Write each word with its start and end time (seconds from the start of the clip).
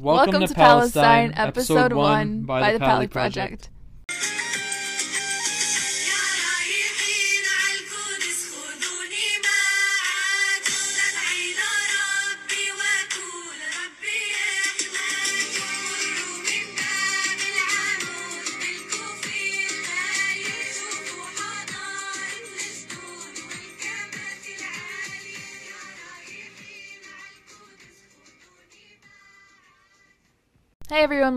Welcome, 0.00 0.46
to, 0.46 0.54
Palestine, 0.54 1.34
episode 1.36 1.92
1 1.92 2.42
by, 2.44 2.72
the 2.72 2.78
Pali 2.78 3.06
Project. 3.06 3.68
يا 3.68 3.79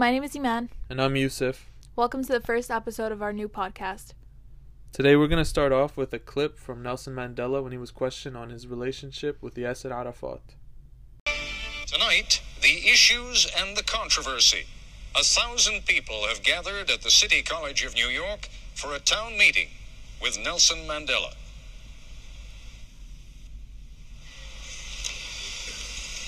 my 0.04 0.12
name 0.12 0.24
is 0.26 0.36
Iman. 0.36 0.70
And 0.90 1.02
I'm 1.02 1.16
Yusuf. 1.16 1.70
Welcome 1.96 2.26
to 2.26 2.34
the 2.34 2.42
first 2.42 2.70
episode 2.70 3.14
of 3.14 3.22
our 3.22 3.32
new 3.32 3.48
podcast. 3.48 4.12
Today 4.92 5.16
we're 5.16 5.30
going 5.30 5.42
to 5.42 5.46
start 5.46 5.72
off 5.72 5.96
with 5.96 6.12
a 6.12 6.20
clip 6.20 6.60
from 6.60 6.84
Nelson 6.84 7.16
Mandela 7.16 7.64
when 7.64 7.72
he 7.72 7.78
was 7.78 7.90
questioned 7.90 8.36
on 8.36 8.50
his 8.50 8.68
relationship 8.68 9.42
with 9.42 9.54
the 9.54 9.62
Yasser 9.62 9.94
Arafat. 9.94 10.42
Tonight, 11.86 12.42
the 12.62 12.90
issues 12.90 13.50
and 13.58 13.78
the 13.78 13.84
controversy. 13.84 14.66
A 15.16 15.24
thousand 15.24 15.86
people 15.86 16.28
have 16.28 16.44
gathered 16.44 16.90
at 16.90 17.02
the 17.02 17.10
City 17.10 17.42
College 17.42 17.86
of 17.86 17.96
New 17.96 18.10
York 18.10 18.50
for 18.76 18.94
a 18.94 19.00
town 19.00 19.38
meeting 19.38 19.70
with 20.22 20.38
Nelson 20.38 20.80
Mandela. 20.80 21.34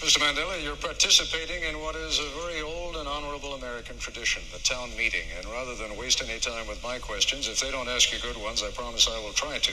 Mr. 0.05 0.19
Mandela, 0.19 0.63
you're 0.63 0.75
participating 0.75 1.63
in 1.63 1.79
what 1.79 1.95
is 1.95 2.19
a 2.19 2.29
very 2.39 2.61
old 2.61 2.84
and 2.95 3.07
honorable 3.07 3.53
American 3.55 3.97
tradition, 3.97 4.41
the 4.53 4.59
town 4.59 4.89
meeting. 4.97 5.25
And 5.37 5.45
rather 5.47 5.75
than 5.75 5.97
waste 5.97 6.21
any 6.21 6.39
time 6.39 6.67
with 6.67 6.81
my 6.83 6.99
questions, 6.99 7.47
if 7.47 7.59
they 7.59 7.71
don't 7.71 7.87
ask 7.87 8.11
you 8.13 8.19
good 8.19 8.41
ones, 8.41 8.63
I 8.63 8.71
promise 8.71 9.07
I 9.09 9.19
will 9.19 9.33
try 9.33 9.57
to. 9.57 9.71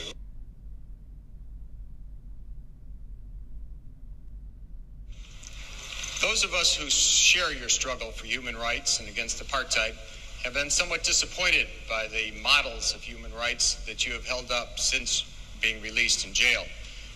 Those 6.21 6.43
of 6.43 6.53
us 6.53 6.75
who 6.75 6.89
share 6.89 7.51
your 7.51 7.69
struggle 7.69 8.11
for 8.11 8.25
human 8.25 8.55
rights 8.55 8.99
and 8.99 9.09
against 9.09 9.43
apartheid 9.43 9.95
have 10.43 10.53
been 10.53 10.69
somewhat 10.69 11.03
disappointed 11.03 11.67
by 11.89 12.07
the 12.07 12.31
models 12.41 12.93
of 12.95 13.01
human 13.01 13.33
rights 13.33 13.75
that 13.85 14.05
you 14.05 14.13
have 14.13 14.25
held 14.25 14.51
up 14.51 14.79
since 14.79 15.25
being 15.61 15.81
released 15.81 16.25
in 16.25 16.33
jail. 16.33 16.63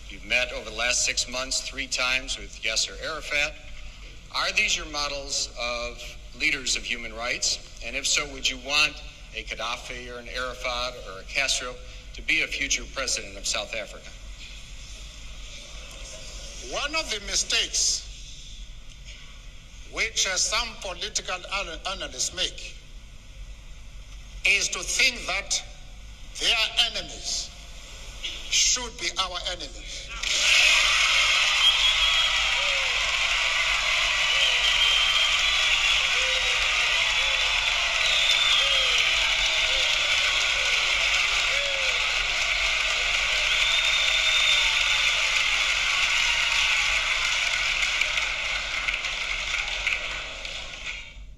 You've 0.08 0.24
met 0.24 0.52
over 0.52 0.70
the 0.70 0.76
last 0.76 1.04
six 1.04 1.28
months 1.28 1.60
three 1.60 1.86
times 1.86 2.38
with 2.38 2.62
Yasser 2.62 2.94
Arafat. 3.04 3.54
Are 4.34 4.52
these 4.52 4.76
your 4.76 4.86
models 4.86 5.50
of 5.60 6.02
leaders 6.38 6.76
of 6.76 6.84
human 6.84 7.14
rights? 7.14 7.58
And 7.84 7.96
if 7.96 8.06
so, 8.06 8.26
would 8.32 8.48
you 8.48 8.58
want 8.66 8.92
a 9.34 9.42
Gaddafi 9.44 10.14
or 10.14 10.18
an 10.18 10.28
Arafat 10.28 10.94
or 11.08 11.20
a 11.20 11.24
Castro 11.24 11.74
to 12.14 12.22
be 12.22 12.42
a 12.42 12.46
future 12.46 12.84
president 12.94 13.36
of 13.36 13.46
South 13.46 13.74
Africa? 13.74 14.08
One 16.72 16.94
of 16.94 17.10
the 17.10 17.20
mistakes 17.26 18.04
which 19.92 20.26
uh, 20.26 20.36
some 20.36 20.68
political 20.82 21.36
analysts 21.86 22.34
make 22.34 22.74
is 24.46 24.68
to 24.68 24.80
think 24.80 25.26
that 25.26 25.62
their 26.40 26.90
enemies 26.90 27.50
should 28.50 28.96
be 28.98 29.08
our 29.18 29.38
enemies. 29.50 30.08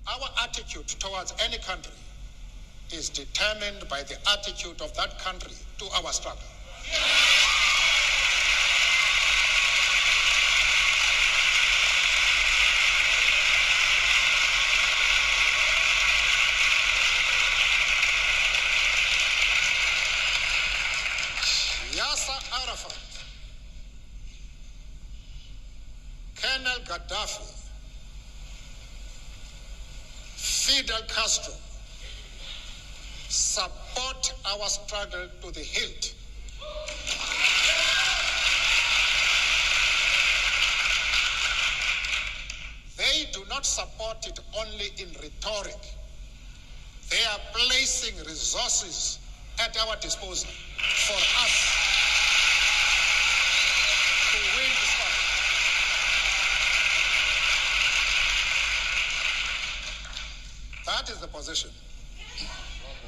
Our 0.08 0.28
attitude 0.42 0.88
towards 1.20 1.34
any 1.44 1.58
country 1.58 1.92
is 2.92 3.10
determined 3.10 3.86
by 3.88 4.02
the 4.04 4.16
attitude 4.30 4.80
of 4.80 4.94
that 4.96 5.18
country 5.18 5.52
to 5.78 5.84
our 5.96 6.12
struggle. 6.12 6.40
Arafat, 22.52 22.98
Colonel 26.36 26.80
Gaddafi, 26.84 27.59
Fidel 30.70 31.02
Castro 31.08 31.52
support 33.28 34.32
our 34.46 34.68
struggle 34.68 35.26
to 35.42 35.50
the 35.50 35.58
hilt. 35.58 36.14
They 42.96 43.28
do 43.32 43.44
not 43.48 43.66
support 43.66 44.24
it 44.28 44.38
only 44.60 44.92
in 44.98 45.08
rhetoric. 45.20 45.82
They 47.10 47.24
are 47.32 47.40
placing 47.52 48.16
resources 48.18 49.18
at 49.58 49.76
our 49.76 49.96
disposal 49.96 50.50
for 51.08 51.16
us 51.42 51.54
to 54.30 54.38
win 54.56 54.70
the 54.70 54.86
struggle. 54.86 55.30
That 60.90 60.99
is 61.10 61.20
the 61.20 61.28
position. 61.28 61.70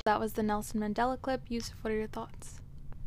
That 0.05 0.19
was 0.19 0.33
the 0.33 0.43
Nelson 0.43 0.81
Mandela 0.81 1.21
clip. 1.21 1.43
Yusuf, 1.49 1.77
what 1.83 1.93
are 1.93 1.97
your 1.97 2.09
thoughts? 2.09 2.61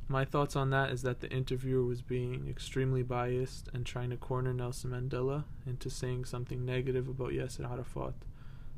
My 0.07 0.23
thoughts 0.23 0.55
on 0.55 0.69
that 0.69 0.91
is 0.91 1.01
that 1.01 1.19
the 1.19 1.29
interviewer 1.31 1.83
was 1.83 2.01
being 2.01 2.47
extremely 2.47 3.03
biased 3.03 3.69
and 3.73 3.85
trying 3.85 4.11
to 4.11 4.17
corner 4.17 4.53
Nelson 4.53 4.91
Mandela 4.91 5.43
into 5.65 5.89
saying 5.89 6.25
something 6.25 6.63
negative 6.63 7.07
about 7.09 7.31
Yasser 7.31 7.69
Arafat. 7.69 8.13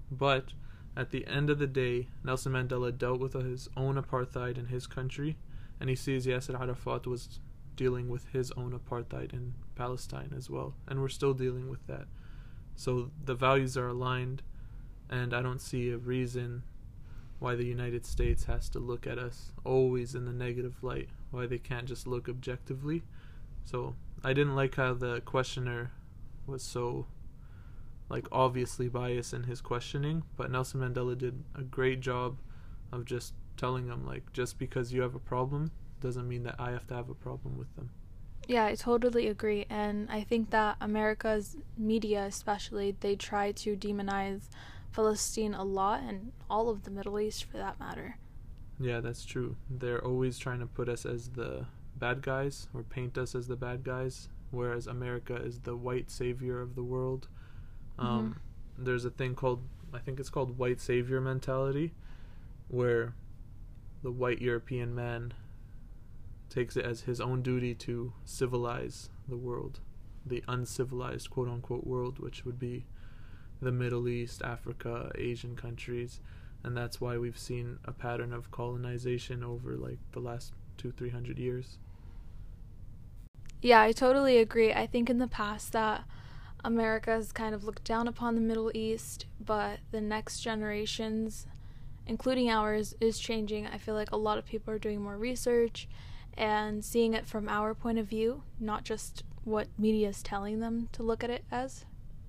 But 0.10 0.54
at 0.96 1.12
the 1.12 1.28
end 1.28 1.50
of 1.50 1.60
the 1.60 1.68
day, 1.68 2.08
Nelson 2.24 2.54
Mandela 2.54 2.98
dealt 2.98 3.20
with 3.20 3.34
his 3.34 3.68
own 3.76 4.02
apartheid 4.02 4.58
in 4.58 4.68
his 4.68 4.88
country, 4.88 5.38
and 5.80 5.90
he 5.90 5.96
sees 5.96 6.26
Yasser 6.26 6.60
Arafat 6.60 7.06
was 7.06 7.40
dealing 7.76 8.10
with 8.10 8.26
his 8.30 8.52
own 8.54 8.72
apartheid 8.72 9.34
in 9.34 9.54
Palestine 9.76 10.34
as 10.36 10.50
well, 10.50 10.74
and 10.88 11.02
we're 11.02 11.10
still 11.10 11.34
dealing 11.34 11.70
with 11.70 11.86
that. 11.88 12.08
So 12.76 13.12
the 13.24 13.36
values 13.36 13.78
are 13.78 13.90
aligned, 13.90 14.44
and 15.10 15.34
I 15.34 15.42
don't 15.42 15.62
see 15.62 15.90
a 15.92 15.98
reason 15.98 16.64
why 17.40 17.56
the 17.56 17.66
United 17.66 18.06
States 18.06 18.46
has 18.46 18.68
to 18.70 18.80
look 18.80 19.06
at 19.06 19.20
us 19.20 19.52
always 19.64 20.16
in 20.16 20.26
the 20.26 20.34
negative 20.34 20.84
light, 20.84 21.10
why 21.32 21.46
they 21.46 21.60
can't 21.60 21.86
just 21.86 22.08
look 22.08 22.28
objectively. 22.28 23.04
So 23.64 23.96
I 24.24 24.34
didn't 24.34 24.56
like 24.56 24.76
how 24.76 24.94
the 24.94 25.22
questioner 25.22 25.92
was 26.48 26.64
so 26.64 27.08
like 28.10 28.28
obviously 28.32 28.88
biased 28.88 29.34
in 29.34 29.44
his 29.44 29.62
questioning, 29.62 30.24
but 30.36 30.50
Nelson 30.50 30.82
Mandela 30.82 31.18
did 31.18 31.44
a 31.56 31.62
great 31.62 32.00
job 32.00 32.38
of 32.92 33.06
just 33.06 33.34
telling 33.58 33.88
him 33.88 34.06
like 34.06 34.32
just 34.34 34.58
because 34.58 34.94
you 34.94 35.02
have 35.02 35.16
a 35.16 35.20
problem 35.20 35.72
doesn't 36.00 36.28
mean 36.28 36.44
that 36.44 36.56
I 36.60 36.72
have 36.72 36.88
to 36.88 36.94
have 36.94 37.10
a 37.10 37.16
problem 37.16 37.58
with 37.58 37.76
them. 37.76 37.90
Yeah, 38.48 38.66
I 38.66 38.76
totally 38.76 39.28
agree. 39.28 39.66
And 39.70 40.10
I 40.10 40.22
think 40.22 40.52
that 40.52 40.78
America's 40.80 41.58
media, 41.78 42.24
especially, 42.24 42.96
they 43.00 43.16
try 43.16 43.52
to 43.52 43.76
demonize 43.76 44.44
Palestine 44.94 45.54
a 45.54 45.64
lot 45.64 46.02
and 46.02 46.32
all 46.50 46.70
of 46.70 46.84
the 46.84 46.92
Middle 46.92 47.20
East 47.20 47.44
for 47.44 47.58
that 47.58 47.80
matter. 47.80 48.18
Yeah, 48.80 49.00
that's 49.00 49.26
true. 49.26 49.56
They're 49.70 50.04
always 50.04 50.38
trying 50.38 50.60
to 50.60 50.68
put 50.68 50.88
us 50.90 51.06
as 51.06 51.30
the 51.30 51.66
bad 51.96 52.22
guys 52.22 52.68
or 52.74 52.84
paint 52.84 53.18
us 53.18 53.34
as 53.36 53.48
the 53.48 53.56
bad 53.56 53.84
guys, 53.84 54.30
whereas 54.52 54.88
America 54.88 55.36
is 55.36 55.60
the 55.60 55.76
white 55.76 56.12
savior 56.12 56.62
of 56.62 56.76
the 56.76 56.84
world. 56.84 57.28
Um, 57.98 58.40
There's 58.78 59.06
a 59.06 59.10
thing 59.10 59.34
called, 59.34 59.64
I 59.94 60.00
think 60.00 60.20
it's 60.20 60.30
called 60.30 60.58
white 60.58 60.80
savior 60.80 61.20
mentality, 61.20 61.94
where 62.68 63.16
the 64.04 64.12
white 64.12 64.42
European 64.42 64.94
man 64.94 65.34
takes 66.50 66.78
it 66.78 66.86
as 66.86 67.02
his 67.02 67.20
own 67.20 67.42
duty 67.42 67.74
to 67.74 68.14
civilize 68.24 69.10
the 69.28 69.38
world, 69.38 69.80
the 70.26 70.44
uncivilized 70.48 71.30
quote 71.32 71.50
unquote 71.50 71.86
world, 71.88 72.20
which 72.20 72.46
would 72.46 72.60
be 72.60 72.86
the 73.62 73.72
Middle 73.72 74.08
East, 74.08 74.42
Africa, 74.44 75.12
Asian 75.16 75.56
countries, 75.56 76.20
and 76.64 76.76
that's 76.76 77.02
why 77.02 77.18
we've 77.18 77.38
seen 77.38 77.80
a 77.86 77.92
pattern 77.92 78.34
of 78.34 78.52
colonization 78.52 79.44
over 79.44 79.76
like 79.76 80.00
the 80.12 80.20
last 80.20 80.54
two, 80.78 80.92
three 80.92 81.10
hundred 81.10 81.40
years. 81.40 81.78
Yeah, 83.62 83.82
I 83.82 83.92
totally 83.92 84.38
agree. 84.38 84.72
I 84.72 84.86
think 84.86 85.10
in 85.10 85.18
the 85.18 85.28
past 85.28 85.72
that 85.74 86.04
America 86.64 87.12
has 87.12 87.32
kind 87.32 87.56
of 87.56 87.64
looked 87.64 87.84
down 87.84 88.08
upon 88.08 88.36
the 88.36 88.42
Middle 88.42 88.72
East, 88.74 89.26
but 89.44 89.80
the 89.92 90.02
next 90.02 90.42
generations, 90.42 91.48
including 92.06 92.50
ours, 92.50 92.94
is 93.00 93.18
changing. 93.18 93.66
I 93.66 93.78
feel 93.78 93.96
like 93.96 94.12
a 94.12 94.18
lot 94.18 94.38
of 94.38 94.46
people 94.46 94.74
are 94.74 94.80
doing 94.80 95.02
more 95.02 95.18
research 95.18 95.88
and 96.36 96.86
seeing 96.86 97.14
it 97.14 97.26
from 97.26 97.50
our 97.50 97.74
point 97.74 97.98
of 97.98 98.08
view, 98.08 98.44
not 98.60 98.84
just 98.84 99.24
what 99.44 99.68
media 99.78 100.10
is 100.10 100.22
telling 100.22 100.60
them 100.60 100.90
to 100.92 101.02
look 101.02 101.24
at 101.24 101.30
it 101.30 101.44
as. 101.52 101.86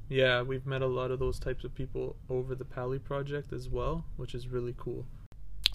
Yeah, 0.08 0.42
we've 0.42 0.64
met 0.64 0.82
a 0.82 0.86
lot 0.86 1.10
of 1.10 1.18
those 1.18 1.38
types 1.38 1.64
of 1.64 1.74
people 1.74 2.16
over 2.30 2.54
the 2.54 2.64
Pali 2.64 2.98
project 2.98 3.52
as 3.52 3.68
well, 3.68 4.04
which 4.16 4.34
is 4.34 4.48
really 4.48 4.74
cool. 4.78 5.04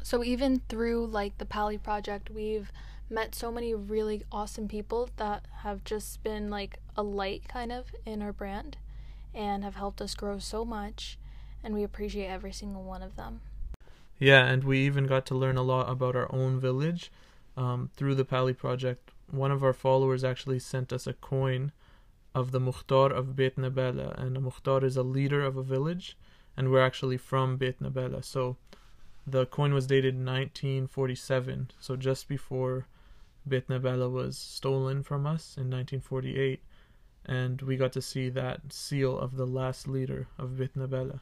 So 0.01 0.24
even 0.24 0.62
through 0.69 1.07
like 1.07 1.38
the 1.38 1.45
Pali 1.45 1.77
project, 1.77 2.30
we've 2.30 2.71
met 3.09 3.35
so 3.35 3.51
many 3.51 3.75
really 3.75 4.24
awesome 4.31 4.68
people 4.68 5.09
that 5.18 5.45
have 5.62 5.83
just 5.83 6.24
been 6.24 6.50
like 6.50 6.80
a 6.97 7.03
light 7.03 7.47
kind 7.47 7.71
of 7.71 7.94
in 8.06 8.21
our 8.21 8.33
brand 8.33 8.77
and 9.35 9.63
have 9.63 9.75
helped 9.75 10.01
us 10.01 10.15
grow 10.15 10.39
so 10.39 10.65
much 10.65 11.18
and 11.63 11.74
we 11.74 11.83
appreciate 11.83 12.27
every 12.27 12.51
single 12.51 12.83
one 12.83 13.01
of 13.01 13.15
them. 13.15 13.41
Yeah, 14.19 14.45
and 14.45 14.63
we 14.63 14.80
even 14.80 15.07
got 15.07 15.25
to 15.27 15.35
learn 15.35 15.57
a 15.57 15.63
lot 15.63 15.89
about 15.89 16.15
our 16.15 16.33
own 16.33 16.59
village 16.59 17.12
um, 17.56 17.89
through 17.95 18.15
the 18.15 18.25
Pali 18.25 18.53
project. 18.53 19.12
One 19.31 19.51
of 19.51 19.63
our 19.63 19.74
followers 19.74 20.24
actually 20.24 20.59
sent 20.59 20.91
us 20.91 21.07
a 21.07 21.13
coin 21.13 21.71
of 22.35 22.51
the 22.51 22.59
Mukhtar 22.59 23.12
of 23.12 23.35
Beit 23.35 23.57
Nabela, 23.57 24.18
and 24.18 24.35
the 24.35 24.39
Mukhtar 24.39 24.83
is 24.83 24.97
a 24.97 25.03
leader 25.03 25.44
of 25.44 25.57
a 25.57 25.63
village, 25.63 26.18
and 26.57 26.71
we're 26.71 26.83
actually 26.83 27.18
from 27.18 27.57
Beit 27.57 27.80
Nabela. 27.81 28.24
So 28.24 28.57
the 29.25 29.45
coin 29.45 29.74
was 29.74 29.88
dated 29.88 30.15
1947, 30.15 31.71
so 31.80 31.95
just 31.95 32.27
before 32.27 32.88
Beit 33.47 33.68
Nabela 33.68 34.12
was 34.12 34.38
stolen 34.38 35.03
from 35.03 35.25
us 35.25 35.56
in 35.57 35.69
1948, 35.69 36.62
and 37.25 37.62
we 37.62 37.77
got 37.77 37.94
to 37.94 38.01
see 38.01 38.30
that 38.30 38.74
seal 38.74 39.18
of 39.18 39.35
the 39.35 39.47
last 39.47 39.88
leader 39.88 40.27
of 40.38 40.57
Beit 40.57 40.75
Nabela. 40.75 41.19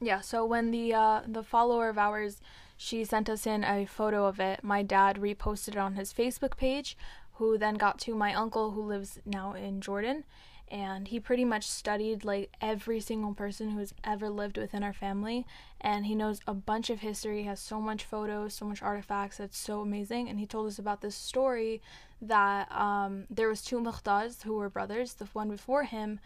Yeah, 0.00 0.20
so 0.20 0.44
when 0.44 0.72
the 0.72 0.94
uh, 0.94 1.20
the 1.28 1.44
follower 1.44 1.88
of 1.88 1.96
ours 1.96 2.40
she 2.76 3.04
sent 3.04 3.30
us 3.30 3.46
in 3.46 3.62
a 3.62 3.86
photo 3.86 4.26
of 4.26 4.40
it, 4.40 4.64
my 4.64 4.82
dad 4.82 5.16
reposted 5.16 5.68
it 5.68 5.76
on 5.76 5.94
his 5.94 6.12
Facebook 6.12 6.56
page, 6.56 6.96
who 7.34 7.56
then 7.56 7.74
got 7.74 7.98
to 8.00 8.14
my 8.14 8.34
uncle 8.34 8.72
who 8.72 8.82
lives 8.82 9.20
now 9.24 9.52
in 9.52 9.80
Jordan, 9.80 10.24
and 10.72 11.08
he 11.08 11.20
pretty 11.20 11.44
much 11.44 11.68
studied 11.68 12.24
like 12.24 12.50
every 12.62 12.98
single 12.98 13.34
person 13.34 13.70
who's 13.70 13.92
ever 14.02 14.30
lived 14.30 14.56
within 14.56 14.82
our 14.82 14.94
family 14.94 15.46
and 15.82 16.06
he 16.06 16.14
knows 16.14 16.40
a 16.46 16.54
bunch 16.54 16.88
of 16.88 17.00
history. 17.00 17.42
He 17.42 17.46
has 17.46 17.60
so 17.60 17.78
much 17.78 18.04
photos 18.04 18.54
so 18.54 18.64
much 18.64 18.80
artifacts. 18.80 19.36
That's 19.36 19.58
so 19.58 19.82
amazing. 19.82 20.30
And 20.30 20.40
he 20.40 20.46
told 20.46 20.66
us 20.66 20.78
about 20.78 21.02
this 21.02 21.14
story 21.14 21.82
that 22.22 22.72
um, 22.72 23.26
there 23.28 23.48
was 23.48 23.60
two 23.60 23.80
Mukhtars 23.80 24.42
who 24.42 24.54
were 24.54 24.70
brothers. 24.70 25.12
The 25.12 25.26
one 25.26 25.50
before 25.50 25.84
him 25.84 26.20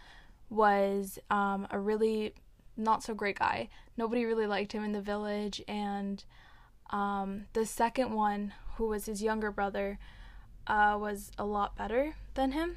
was 0.49 1.19
um, 1.29 1.67
a 1.73 1.81
really 1.81 2.33
not 2.77 3.03
so 3.03 3.15
great 3.15 3.41
guy. 3.41 3.69
Nobody 3.97 4.25
really 4.25 4.47
liked 4.47 4.71
him 4.71 4.85
in 4.85 4.93
the 4.93 5.01
village. 5.01 5.61
And 5.67 6.23
um, 6.91 7.47
the 7.53 7.67
second 7.67 8.13
one 8.13 8.55
who 8.77 8.87
was 8.87 9.07
his 9.07 9.23
younger 9.23 9.51
brother 9.51 9.99
uh, 10.69 10.97
was 11.01 11.33
a 11.37 11.45
lot 11.45 11.77
better 11.77 12.15
than 12.35 12.53
him 12.53 12.77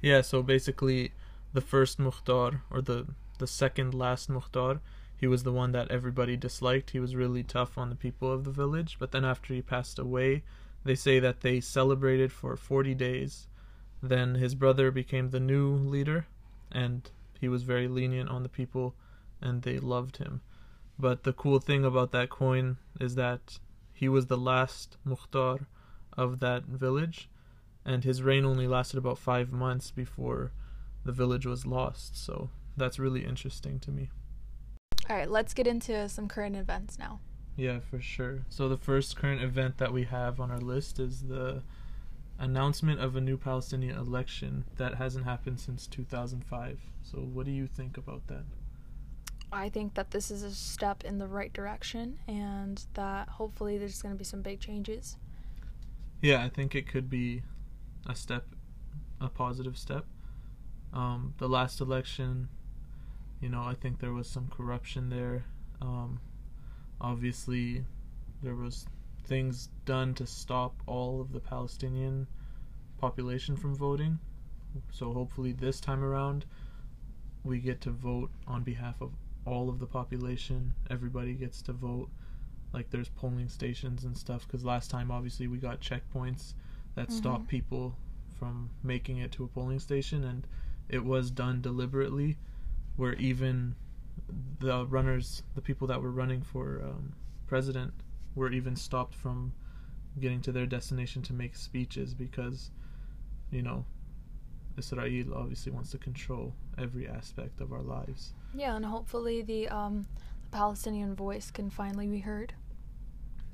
Yeah, 0.00 0.20
so 0.20 0.42
basically, 0.42 1.12
the 1.52 1.60
first 1.60 1.98
Mukhtar, 1.98 2.62
or 2.70 2.80
the, 2.80 3.06
the 3.38 3.46
second 3.46 3.94
last 3.94 4.28
Mukhtar, 4.28 4.80
he 5.16 5.26
was 5.26 5.42
the 5.42 5.52
one 5.52 5.72
that 5.72 5.90
everybody 5.90 6.36
disliked. 6.36 6.90
He 6.90 7.00
was 7.00 7.16
really 7.16 7.42
tough 7.42 7.76
on 7.76 7.90
the 7.90 7.96
people 7.96 8.30
of 8.30 8.44
the 8.44 8.52
village. 8.52 8.96
But 9.00 9.10
then 9.10 9.24
after 9.24 9.52
he 9.52 9.62
passed 9.62 9.98
away, 9.98 10.44
they 10.84 10.94
say 10.94 11.18
that 11.18 11.40
they 11.40 11.60
celebrated 11.60 12.32
for 12.32 12.56
40 12.56 12.94
days. 12.94 13.48
Then 14.00 14.36
his 14.36 14.54
brother 14.54 14.92
became 14.92 15.30
the 15.30 15.40
new 15.40 15.74
leader, 15.74 16.26
and 16.70 17.10
he 17.40 17.48
was 17.48 17.64
very 17.64 17.88
lenient 17.88 18.30
on 18.30 18.44
the 18.44 18.48
people, 18.48 18.94
and 19.40 19.62
they 19.62 19.78
loved 19.78 20.18
him. 20.18 20.40
But 20.98 21.24
the 21.24 21.32
cool 21.32 21.58
thing 21.58 21.84
about 21.84 22.12
that 22.12 22.30
coin 22.30 22.76
is 23.00 23.16
that 23.16 23.58
he 23.92 24.08
was 24.08 24.26
the 24.26 24.38
last 24.38 24.96
Mukhtar 25.04 25.66
of 26.16 26.38
that 26.38 26.64
village 26.64 27.28
and 27.88 28.04
his 28.04 28.22
reign 28.22 28.44
only 28.44 28.66
lasted 28.66 28.98
about 28.98 29.18
five 29.18 29.50
months 29.52 29.90
before 29.90 30.52
the 31.04 31.12
village 31.12 31.46
was 31.46 31.66
lost. 31.66 32.16
So 32.24 32.50
that's 32.76 32.98
really 32.98 33.24
interesting 33.24 33.80
to 33.80 33.90
me. 33.90 34.10
all 35.10 35.16
right 35.16 35.30
let's 35.30 35.52
get 35.54 35.66
into 35.66 36.08
some 36.08 36.28
current 36.28 36.54
events 36.56 36.98
now 36.98 37.18
Yeah, 37.56 37.80
for 37.80 38.00
sure. 38.00 38.44
So 38.50 38.68
the 38.68 38.76
first 38.76 39.16
current 39.16 39.42
event 39.42 39.78
that 39.78 39.92
we 39.92 40.04
have 40.04 40.38
on 40.38 40.50
our 40.52 40.60
list 40.60 41.00
is 41.00 41.22
the 41.22 41.62
announcement 42.38 43.00
of 43.00 43.16
a 43.16 43.20
new 43.20 43.36
Palestinian 43.36 43.96
election 43.98 44.64
that 44.76 44.94
hasn't 44.94 45.24
happened 45.24 45.58
since 45.58 45.88
2005. 45.88 46.78
So 47.02 47.18
what 47.18 47.46
do 47.46 47.50
you 47.52 47.66
think 47.66 47.96
about 47.96 48.22
that? 48.28 48.44
I 49.50 49.70
think 49.70 49.94
that 49.94 50.12
this 50.12 50.30
is 50.30 50.42
a 50.44 50.52
step 50.52 51.02
in 51.04 51.18
the 51.18 51.26
right 51.26 51.52
direction 51.52 52.18
and 52.28 52.76
that 52.94 53.28
hopefully 53.28 53.76
there's 53.78 54.00
going 54.02 54.14
to 54.14 54.18
be 54.18 54.24
some 54.24 54.42
big 54.42 54.60
changes. 54.60 55.16
Yeah, 56.22 56.44
I 56.44 56.48
think 56.48 56.74
it 56.76 56.86
could 56.86 57.08
be 57.10 57.42
a 58.06 58.14
step, 58.14 58.44
a 59.20 59.28
positive 59.28 59.76
step. 59.76 60.04
Um, 60.92 61.34
the 61.38 61.48
last 61.48 61.80
election, 61.80 62.48
you 63.40 63.48
know, 63.48 63.62
I 63.62 63.74
think 63.74 64.00
there 64.00 64.12
was 64.12 64.28
some 64.28 64.48
corruption 64.48 65.10
there. 65.10 65.44
Um, 65.80 66.20
obviously, 67.00 67.84
there 68.42 68.54
was 68.54 68.86
things 69.24 69.68
done 69.84 70.14
to 70.14 70.26
stop 70.26 70.74
all 70.86 71.20
of 71.20 71.32
the 71.32 71.40
Palestinian 71.40 72.26
population 72.98 73.56
from 73.56 73.74
voting. 73.74 74.18
So 74.90 75.12
hopefully, 75.12 75.52
this 75.52 75.80
time 75.80 76.02
around, 76.02 76.46
we 77.44 77.58
get 77.58 77.80
to 77.82 77.90
vote 77.90 78.30
on 78.46 78.62
behalf 78.62 79.00
of 79.00 79.12
all 79.44 79.68
of 79.68 79.78
the 79.78 79.86
population. 79.86 80.74
Everybody 80.90 81.34
gets 81.34 81.62
to 81.62 81.72
vote. 81.72 82.08
Like 82.72 82.90
there's 82.90 83.08
polling 83.08 83.48
stations 83.48 84.04
and 84.04 84.16
stuff. 84.16 84.46
Because 84.46 84.64
last 84.64 84.90
time, 84.90 85.10
obviously, 85.10 85.46
we 85.46 85.58
got 85.58 85.80
checkpoints 85.80 86.54
that 86.98 87.12
stopped 87.12 87.44
Mhm. 87.44 87.48
people 87.48 87.94
from 88.38 88.70
making 88.82 89.18
it 89.18 89.30
to 89.32 89.44
a 89.44 89.48
polling 89.48 89.78
station, 89.78 90.24
and 90.24 90.46
it 90.88 91.04
was 91.04 91.30
done 91.30 91.60
deliberately, 91.62 92.36
where 92.96 93.14
even 93.14 93.76
the 94.58 94.84
runners, 94.86 95.44
the 95.54 95.62
people 95.62 95.86
that 95.86 96.02
were 96.02 96.10
running 96.10 96.42
for 96.42 96.82
um, 96.82 97.12
president, 97.46 97.94
were 98.34 98.50
even 98.50 98.74
stopped 98.74 99.14
from 99.14 99.52
getting 100.18 100.40
to 100.40 100.50
their 100.50 100.66
destination 100.66 101.22
to 101.22 101.32
make 101.32 101.54
speeches 101.54 102.14
because, 102.14 102.72
you 103.52 103.62
know, 103.62 103.84
Israel 104.76 105.34
obviously 105.34 105.70
wants 105.72 105.90
to 105.92 105.98
control 105.98 106.54
every 106.76 107.06
aspect 107.08 107.60
of 107.60 107.72
our 107.72 107.82
lives. 107.82 108.32
Yeah, 108.54 108.74
and 108.76 108.84
hopefully 108.84 109.42
the 109.42 109.68
um 109.68 110.06
the 110.42 110.50
Palestinian 110.50 111.14
voice 111.14 111.50
can 111.50 111.70
finally 111.70 112.08
be 112.08 112.20
heard. 112.20 112.54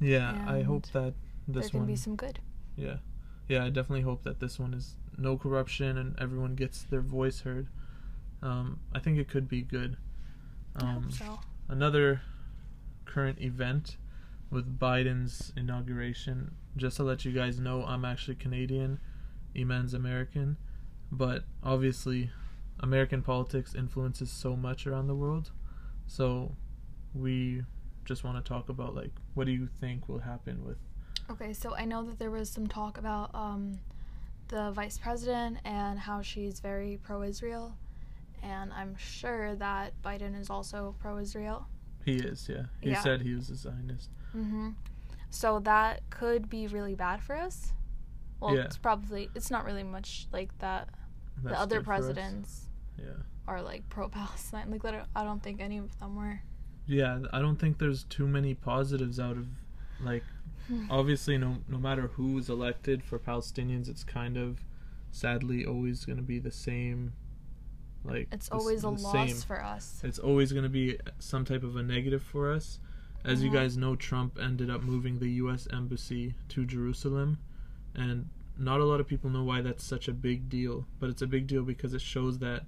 Yeah, 0.01 0.37
I 0.47 0.63
hope 0.63 0.85
And 0.87 0.93
that 0.93 1.15
there 1.49 1.63
this 1.63 1.71
can 1.71 1.81
one. 1.81 1.87
be 1.87 1.97
some 1.97 2.17
good. 2.17 2.41
Yeah, 2.77 2.97
yeah, 3.49 3.65
I 3.65 3.69
definitely 3.69 4.03
hope 4.03 4.23
that 4.25 4.41
this 4.41 4.59
one 4.59 4.75
is 4.75 4.97
no 5.17 5.37
corruption 5.37 5.99
and 5.99 6.19
everyone 6.19 6.55
gets 6.55 6.83
their 6.83 7.01
voice 7.01 7.41
heard. 7.41 7.69
Um, 8.43 8.81
I 8.93 8.99
think 8.99 9.19
it 9.19 9.29
could 9.29 9.49
be 9.49 9.63
good. 9.63 9.97
I 10.77 10.83
Um, 10.83 11.11
so. 11.11 11.41
another 11.69 12.23
current 13.05 13.41
event 13.41 13.97
with 14.51 14.79
Biden's 14.79 15.53
inauguration. 15.57 16.55
Just 16.77 16.97
to 16.97 17.05
let 17.05 17.25
you 17.25 17.33
guys 17.33 17.59
know, 17.61 17.85
I'm 17.85 18.05
actually 18.05 18.35
Canadian, 18.35 18.99
Iman's 19.57 19.95
American, 19.95 20.57
but 21.13 21.45
obviously, 21.63 22.31
American 22.81 23.23
politics 23.23 23.75
influences 23.75 24.31
so 24.31 24.57
much 24.57 24.87
around 24.87 25.07
the 25.07 25.15
world. 25.15 25.53
So, 26.07 26.57
we 27.15 27.63
just 28.05 28.25
want 28.25 28.43
to 28.43 28.47
talk 28.47 28.69
about 28.69 28.95
like 28.95 29.13
what 29.33 29.47
do 29.47 29.53
you 29.53 29.67
think 29.81 30.09
will 30.09 30.19
happen 30.19 30.65
with 30.65 30.77
Okay, 31.31 31.53
so 31.53 31.75
I 31.75 31.85
know 31.85 32.03
that 32.05 32.19
there 32.19 32.31
was 32.31 32.51
some 32.51 32.67
talk 32.67 32.99
about 32.99 33.35
um 33.35 33.79
the 34.49 34.71
vice 34.73 34.99
president 34.99 35.59
and 35.65 35.99
how 35.99 36.21
she's 36.23 36.61
very 36.61 36.99
pro-Israel, 37.03 37.75
and 38.43 38.73
I'm 38.73 38.95
sure 38.97 39.55
that 39.57 39.95
Biden 40.03 40.39
is 40.39 40.51
also 40.51 40.95
pro-Israel. 41.01 41.67
he 42.05 42.17
is, 42.17 42.47
yeah. 42.51 42.65
He 42.83 42.91
Yeah. 42.91 43.01
said 43.01 43.23
he 43.23 43.35
was 43.35 43.49
a 43.49 43.57
Zionist. 43.57 44.11
Mm-hmm. 44.37 44.71
So 45.31 45.59
that 45.61 46.03
could 46.11 46.51
be 46.51 46.67
really 46.67 46.95
bad 46.95 47.23
for 47.23 47.35
us. 47.35 47.73
Well, 48.41 48.55
Yeah. 48.55 48.65
it's 48.65 48.77
probably 48.77 49.31
it's 49.35 49.51
not 49.51 49.65
really 49.65 49.83
much 49.85 50.29
like 50.33 50.57
that. 50.59 50.89
the 51.43 51.59
other 51.59 51.79
good 51.79 51.85
for 51.87 51.93
us. 51.95 51.99
presidents 52.01 52.69
Yeah. 52.99 53.07
are 53.49 53.61
like 53.63 53.89
pro-Palestine. 53.89 54.71
Like, 54.71 54.85
I 55.17 55.25
don't 55.25 55.43
think 55.43 55.61
any 55.63 55.79
of 55.79 55.99
them 55.99 56.15
were. 56.17 56.41
yeah 56.87 57.19
i 57.33 57.39
don't 57.41 57.57
think 57.63 57.79
there's 57.79 58.05
too 58.05 58.27
many 58.29 58.53
positives 58.55 59.19
out 59.19 59.39
of 59.39 59.47
like. 60.03 60.23
obviously 60.91 61.37
no 61.39 61.57
no 61.69 61.79
matter 61.79 62.09
who's 62.15 62.49
elected 62.49 63.03
for 63.03 63.19
palestinians 63.19 63.89
it's 63.89 64.05
kind 64.05 64.37
of 64.37 64.65
sadly 65.11 65.65
always 65.67 66.05
going 66.05 66.17
to 66.17 66.23
be 66.23 66.39
the 66.39 66.51
same 66.51 67.13
like 68.05 68.29
It's 68.33 68.49
the 68.49 68.55
always 68.57 68.81
a 68.81 68.83
the 68.83 68.91
loss 68.91 69.43
for 69.45 69.63
us. 69.63 70.01
it's 70.05 70.19
always 70.19 70.53
going 70.53 70.65
to 70.65 70.69
be 70.69 70.99
some 71.19 71.45
type 71.45 71.63
of 71.63 71.77
a 71.77 71.83
negative 71.83 72.23
for 72.23 72.53
us 72.53 72.79
as 73.25 73.43
you 73.43 73.51
Mhm. 73.51 73.55
guys 73.55 73.77
know 73.77 73.97
trump 73.97 74.39
ended 74.41 74.69
up 74.71 74.83
moving 74.83 75.19
the 75.19 75.29
us 75.31 75.67
embassy 75.73 76.35
to 76.51 76.65
jerusalem 76.67 77.39
and 77.95 78.29
not 78.59 78.81
a 78.81 78.85
lot 78.85 79.01
of 79.01 79.07
people 79.07 79.31
know 79.31 79.43
why 79.45 79.61
that's 79.61 79.83
such 79.85 80.09
a 80.09 80.13
big 80.13 80.49
deal 80.49 80.87
but 81.01 81.09
it's 81.11 81.23
a 81.23 81.27
big 81.27 81.47
deal 81.47 81.63
because 81.63 81.95
it 81.95 82.01
shows 82.01 82.39
that 82.39 82.65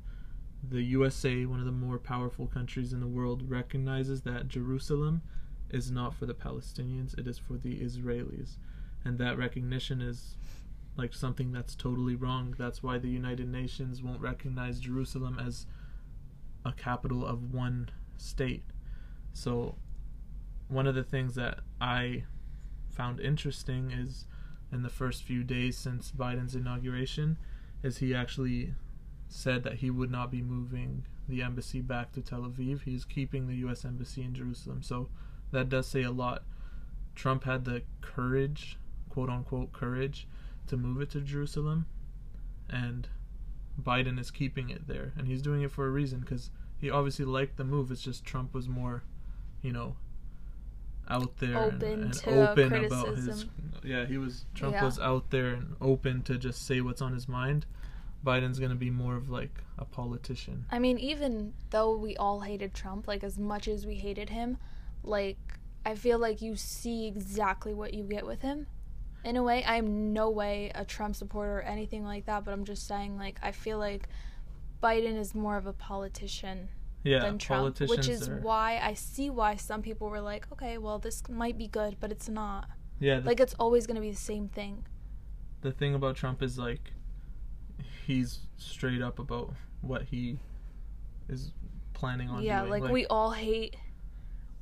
the 0.68 0.82
USA, 0.82 1.44
one 1.46 1.60
of 1.60 1.66
the 1.66 1.70
more 1.70 1.96
powerful 1.98 2.46
countries 2.48 2.92
in 2.92 2.98
the 2.98 3.06
world, 3.06 3.48
recognizes 3.48 4.22
that 4.22 4.48
Jerusalem 4.48 5.22
is 5.70 5.90
not 5.90 6.14
for 6.14 6.26
the 6.26 6.34
Palestinians, 6.34 7.18
it 7.18 7.26
is 7.26 7.38
for 7.38 7.54
the 7.54 7.80
Israelis. 7.80 8.56
And 9.04 9.18
that 9.18 9.38
recognition 9.38 10.00
is 10.00 10.36
like 10.96 11.14
something 11.14 11.52
that's 11.52 11.74
totally 11.74 12.14
wrong. 12.14 12.54
That's 12.58 12.82
why 12.82 12.98
the 12.98 13.08
United 13.08 13.48
Nations 13.48 14.02
won't 14.02 14.20
recognize 14.20 14.80
Jerusalem 14.80 15.38
as 15.38 15.66
a 16.64 16.72
capital 16.72 17.24
of 17.24 17.52
one 17.52 17.90
state. 18.16 18.64
So, 19.32 19.76
one 20.68 20.86
of 20.86 20.94
the 20.94 21.04
things 21.04 21.34
that 21.34 21.60
I 21.80 22.24
found 22.90 23.20
interesting 23.20 23.92
is 23.92 24.26
in 24.72 24.82
the 24.82 24.88
first 24.88 25.22
few 25.22 25.44
days 25.44 25.76
since 25.76 26.10
Biden's 26.10 26.54
inauguration 26.54 27.36
is 27.82 27.98
he 27.98 28.14
actually 28.14 28.74
said 29.28 29.62
that 29.62 29.74
he 29.74 29.90
would 29.90 30.10
not 30.10 30.30
be 30.30 30.42
moving 30.42 31.04
the 31.28 31.42
embassy 31.42 31.80
back 31.80 32.12
to 32.12 32.20
Tel 32.20 32.42
Aviv. 32.42 32.82
He's 32.82 33.04
keeping 33.04 33.46
the 33.46 33.56
US 33.66 33.84
embassy 33.84 34.22
in 34.22 34.34
Jerusalem. 34.34 34.82
So 34.82 35.08
that 35.52 35.68
does 35.68 35.86
say 35.86 36.02
a 36.02 36.10
lot. 36.10 36.42
Trump 37.14 37.44
had 37.44 37.64
the 37.64 37.82
courage, 38.00 38.76
quote 39.08 39.30
unquote 39.30 39.72
courage, 39.72 40.26
to 40.66 40.76
move 40.76 41.00
it 41.00 41.10
to 41.10 41.20
Jerusalem 41.20 41.86
and 42.68 43.08
Biden 43.80 44.18
is 44.18 44.30
keeping 44.30 44.70
it 44.70 44.86
there 44.88 45.12
and 45.16 45.28
he's 45.28 45.40
doing 45.42 45.62
it 45.62 45.70
for 45.70 45.86
a 45.86 45.90
reason 45.90 46.22
cuz 46.24 46.50
he 46.78 46.90
obviously 46.90 47.24
liked 47.24 47.56
the 47.56 47.64
move. 47.64 47.90
It's 47.90 48.02
just 48.02 48.24
Trump 48.24 48.52
was 48.52 48.68
more, 48.68 49.02
you 49.62 49.72
know, 49.72 49.96
out 51.08 51.36
there 51.38 51.56
and- 51.56 51.74
Open 51.82 52.02
and, 52.04 52.12
to 52.14 52.50
open 52.50 52.84
about 52.84 53.16
his 53.16 53.46
yeah, 53.84 54.04
he 54.06 54.18
was 54.18 54.44
Trump 54.54 54.74
Yeah. 54.74 54.84
was 54.84 54.98
out 54.98 55.30
there 55.30 55.54
and 55.54 55.76
open 55.80 56.22
to 56.22 56.36
just 56.36 56.62
say 56.66 56.80
what's 56.80 57.00
on 57.00 57.12
his 57.12 57.28
mind. 57.28 57.64
Biden's 58.24 58.58
gonna 58.58 58.74
be 58.74 58.90
more 58.90 59.14
of 59.14 59.30
like 59.30 59.62
a 59.78 59.84
politician. 59.84 60.64
I 60.70 60.80
mean, 60.80 60.98
even 60.98 61.52
though 61.70 61.96
we 61.96 62.16
all 62.16 62.40
hated 62.40 62.74
Trump, 62.74 63.06
like 63.06 63.22
as 63.22 63.38
much 63.38 63.68
as 63.68 63.86
we 63.86 63.96
hated 63.96 64.30
him, 64.30 64.58
like 65.06 65.38
I 65.84 65.94
feel 65.94 66.18
like 66.18 66.42
you 66.42 66.56
see 66.56 67.06
exactly 67.06 67.72
what 67.72 67.94
you 67.94 68.04
get 68.04 68.26
with 68.26 68.42
him. 68.42 68.66
In 69.24 69.36
a 69.36 69.42
way, 69.42 69.64
I'm 69.64 70.12
no 70.12 70.30
way 70.30 70.70
a 70.74 70.84
Trump 70.84 71.16
supporter 71.16 71.58
or 71.58 71.62
anything 71.62 72.04
like 72.04 72.26
that, 72.26 72.44
but 72.44 72.52
I'm 72.52 72.64
just 72.64 72.86
saying, 72.86 73.16
like, 73.16 73.38
I 73.42 73.50
feel 73.52 73.78
like 73.78 74.08
Biden 74.82 75.16
is 75.18 75.34
more 75.34 75.56
of 75.56 75.66
a 75.66 75.72
politician 75.72 76.68
Yeah, 77.02 77.20
than 77.20 77.38
Trump, 77.38 77.80
which 77.80 78.08
is 78.08 78.28
are- 78.28 78.40
why 78.40 78.78
I 78.82 78.94
see 78.94 79.30
why 79.30 79.56
some 79.56 79.82
people 79.82 80.08
were 80.10 80.20
like, 80.20 80.46
okay, 80.52 80.78
well, 80.78 80.98
this 81.00 81.22
might 81.28 81.56
be 81.58 81.66
good, 81.66 81.96
but 81.98 82.12
it's 82.12 82.28
not. 82.28 82.68
yeah. 83.00 83.18
The, 83.20 83.26
Like, 83.26 83.40
it's 83.40 83.54
always 83.54 83.86
going 83.86 83.96
to 83.96 84.00
be 84.00 84.10
the 84.10 84.16
same 84.16 84.48
thing. 84.48 84.84
the 85.62 85.72
thing 85.72 85.94
about 85.94 86.14
Trump 86.16 86.42
is 86.42 86.56
like 86.58 86.92
he's 88.06 88.40
straight 88.58 89.02
up 89.02 89.18
about 89.18 89.54
what 89.80 90.02
he 90.02 90.38
is 91.28 91.52
planning 91.94 92.28
on 92.28 92.42
yeah, 92.42 92.64
doing. 92.64 92.82
like, 92.82 92.92
we 92.92 93.06
all 93.06 93.32
hate 93.32 93.76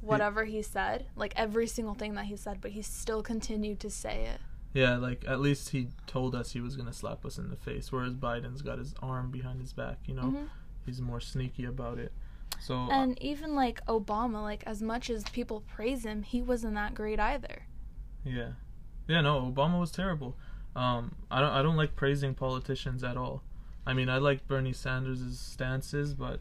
whatever 0.06 0.44
he 0.44 0.62
said, 0.62 1.06
like 1.16 1.32
every 1.36 1.66
single 1.66 1.94
thing 1.94 2.14
that 2.14 2.26
he 2.26 2.36
said, 2.36 2.60
but 2.60 2.72
he 2.72 2.82
still 2.82 3.22
continued 3.22 3.80
to 3.80 3.90
say 3.90 4.24
it. 4.26 4.40
Yeah, 4.72 4.96
like 4.96 5.24
at 5.28 5.40
least 5.40 5.70
he 5.70 5.88
told 6.06 6.34
us 6.34 6.52
he 6.52 6.60
was 6.60 6.76
gonna 6.76 6.92
slap 6.92 7.24
us 7.24 7.38
in 7.38 7.48
the 7.50 7.56
face, 7.56 7.92
whereas 7.92 8.14
Biden's 8.14 8.62
got 8.62 8.78
his 8.78 8.94
arm 9.02 9.30
behind 9.30 9.60
his 9.60 9.72
back. 9.72 9.98
You 10.06 10.14
know, 10.14 10.22
Mhm. 10.24 10.48
he's 10.84 11.00
more 11.00 11.20
sneaky 11.20 11.64
about 11.64 11.98
it. 11.98 12.12
So 12.60 12.76
uh, 12.76 12.88
And 12.90 13.20
even 13.22 13.54
like 13.54 13.84
Obama, 13.86 14.42
like 14.42 14.62
as 14.66 14.82
much 14.82 15.10
as 15.10 15.24
people 15.24 15.60
praise 15.60 16.04
him, 16.04 16.22
he 16.22 16.42
wasn't 16.42 16.74
that 16.74 16.94
great 16.94 17.20
either. 17.20 17.66
yeah, 18.24 18.52
yeah. 19.06 19.20
No, 19.20 19.52
Obama 19.52 19.78
was 19.78 19.90
terrible. 19.92 20.36
Um, 20.76 21.14
I 21.30 21.40
don't. 21.40 21.50
I 21.52 21.62
don't 21.62 21.76
like 21.76 21.94
praising 21.94 22.34
politicians 22.34 23.04
at 23.04 23.16
all. 23.16 23.42
I 23.86 23.92
mean, 23.92 24.08
I 24.08 24.18
like 24.18 24.48
Bernie 24.48 24.72
Sanders' 24.72 25.38
stances, 25.38 26.14
but 26.14 26.40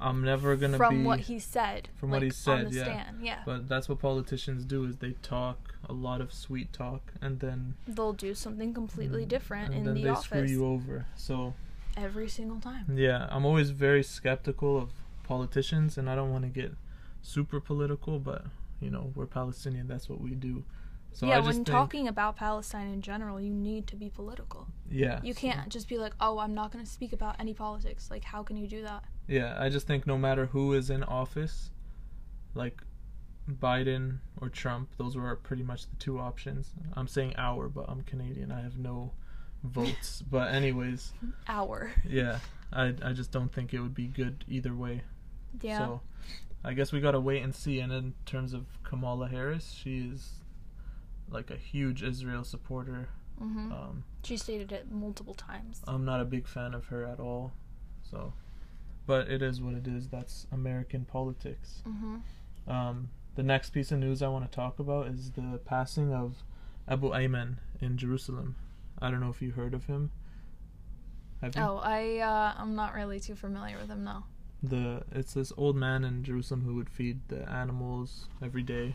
I'm 0.00 0.22
never 0.22 0.56
gonna 0.56 0.72
be. 0.72 0.78
From 0.78 0.98
be 0.98 1.04
what 1.04 1.20
he 1.20 1.38
said. 1.38 1.88
From 1.96 2.10
what 2.10 2.22
he 2.22 2.30
said, 2.30 2.66
on 2.66 2.70
the 2.72 2.76
yeah. 2.78 2.84
stand. 2.84 3.16
Yeah. 3.22 3.38
But 3.46 3.68
that's 3.68 3.88
what 3.88 4.00
politicians 4.00 4.64
do: 4.64 4.84
is 4.84 4.96
they 4.96 5.12
talk 5.22 5.74
a 5.88 5.92
lot 5.92 6.20
of 6.20 6.32
sweet 6.32 6.72
talk, 6.72 7.12
and 7.20 7.40
then 7.40 7.74
They'll 7.86 8.12
do 8.12 8.34
something 8.34 8.72
completely 8.74 9.24
different 9.24 9.72
Mm, 9.72 9.76
and 9.76 9.78
in 9.78 9.84
then 9.84 9.94
the 9.94 10.02
they 10.04 10.08
office 10.08 10.24
screw 10.24 10.42
you 10.44 10.66
over. 10.66 11.06
So 11.16 11.54
every 11.96 12.28
single 12.28 12.60
time. 12.60 12.86
yeah, 12.96 13.28
I'm 13.30 13.44
always 13.44 13.70
very 13.70 14.02
skeptical 14.02 14.76
of 14.78 14.90
politicians, 15.22 15.96
and 15.98 16.08
I 16.10 16.14
don't 16.14 16.30
want 16.30 16.44
to 16.44 16.50
get 16.50 16.72
super 17.22 17.60
political, 17.60 18.18
but 18.18 18.44
you 18.80 18.90
know, 18.90 19.12
we're 19.14 19.26
Palestinian. 19.26 19.88
That's 19.88 20.08
what 20.08 20.20
we 20.20 20.30
do. 20.30 20.64
So 21.12 21.26
yeah, 21.26 21.34
I 21.34 21.36
just 21.36 21.46
when 21.46 21.54
think, 21.56 21.68
talking 21.68 22.08
about 22.08 22.36
Palestine 22.36 22.88
in 22.88 23.00
general, 23.00 23.40
you 23.40 23.54
need 23.54 23.86
to 23.86 23.96
be 23.96 24.10
political. 24.10 24.66
yeah, 24.90 25.20
You 25.22 25.32
can't 25.32 25.68
just 25.68 25.88
be 25.88 25.96
like, 25.96 26.12
"Oh, 26.20 26.38
I'm 26.40 26.54
not 26.54 26.72
going 26.72 26.84
to 26.84 26.90
speak 26.90 27.12
about 27.12 27.36
any 27.38 27.54
politics." 27.54 28.10
Like, 28.10 28.24
how 28.24 28.42
can 28.42 28.56
you 28.56 28.66
do 28.66 28.82
that? 28.82 29.04
Yeah, 29.26 29.56
I 29.58 29.68
just 29.68 29.86
think 29.86 30.06
no 30.06 30.18
matter 30.18 30.46
who 30.46 30.72
is 30.74 30.90
in 30.90 31.02
office, 31.02 31.70
like 32.54 32.82
Biden 33.50 34.18
or 34.40 34.48
Trump, 34.48 34.90
those 34.98 35.16
were 35.16 35.34
pretty 35.36 35.62
much 35.62 35.88
the 35.88 35.96
two 35.96 36.18
options. 36.18 36.72
I'm 36.94 37.08
saying 37.08 37.34
our, 37.36 37.68
but 37.68 37.86
I'm 37.88 38.02
Canadian. 38.02 38.52
I 38.52 38.60
have 38.62 38.78
no 38.78 39.12
votes. 39.62 40.22
but 40.30 40.52
anyways, 40.52 41.12
Hour. 41.48 41.92
yeah, 42.08 42.38
I 42.72 42.94
I 43.02 43.12
just 43.12 43.30
don't 43.30 43.52
think 43.52 43.72
it 43.74 43.80
would 43.80 43.94
be 43.94 44.06
good 44.08 44.44
either 44.48 44.74
way. 44.74 45.02
Yeah. 45.60 45.78
So 45.78 46.00
I 46.64 46.72
guess 46.74 46.92
we 46.92 47.00
gotta 47.00 47.20
wait 47.20 47.42
and 47.42 47.54
see. 47.54 47.80
And 47.80 47.92
in 47.92 48.14
terms 48.26 48.52
of 48.52 48.66
Kamala 48.82 49.28
Harris, 49.28 49.72
she 49.72 49.98
is 50.12 50.32
like 51.30 51.50
a 51.50 51.56
huge 51.56 52.02
Israel 52.02 52.44
supporter. 52.44 53.08
hmm 53.38 53.72
Um, 53.72 54.04
She 54.22 54.36
stated 54.36 54.70
it 54.72 54.90
multiple 54.90 55.34
times. 55.34 55.80
I'm 55.86 56.04
not 56.04 56.20
a 56.20 56.24
big 56.24 56.46
fan 56.46 56.74
of 56.74 56.86
her 56.86 57.04
at 57.06 57.18
all. 57.20 57.52
So, 58.02 58.32
but 59.06 59.28
it 59.28 59.42
is 59.42 59.60
what 59.60 59.74
it 59.74 59.86
is. 59.86 60.08
That's 60.08 60.46
American 60.52 61.04
politics. 61.04 61.82
hmm 61.84 62.16
Um, 62.66 63.10
the 63.34 63.42
next 63.42 63.70
piece 63.70 63.90
of 63.92 63.98
news 63.98 64.22
I 64.22 64.28
want 64.28 64.50
to 64.50 64.54
talk 64.54 64.78
about 64.78 65.08
is 65.08 65.32
the 65.32 65.60
passing 65.64 66.12
of 66.14 66.42
Abu 66.88 67.10
Ayman 67.10 67.56
in 67.80 67.96
Jerusalem. 67.98 68.56
I 69.00 69.10
don't 69.10 69.20
know 69.20 69.30
if 69.30 69.42
you 69.42 69.50
heard 69.52 69.74
of 69.74 69.86
him. 69.86 70.10
Have 71.40 71.56
you? 71.56 71.62
Oh, 71.62 71.76
I 71.82 72.18
uh, 72.18 72.54
I'm 72.56 72.74
not 72.74 72.94
really 72.94 73.20
too 73.20 73.34
familiar 73.34 73.76
with 73.78 73.88
him 73.90 74.04
though. 74.04 74.24
The 74.62 75.02
it's 75.12 75.34
this 75.34 75.52
old 75.56 75.76
man 75.76 76.04
in 76.04 76.22
Jerusalem 76.24 76.62
who 76.64 76.74
would 76.76 76.88
feed 76.88 77.20
the 77.28 77.46
animals 77.50 78.28
every 78.42 78.62
day. 78.62 78.94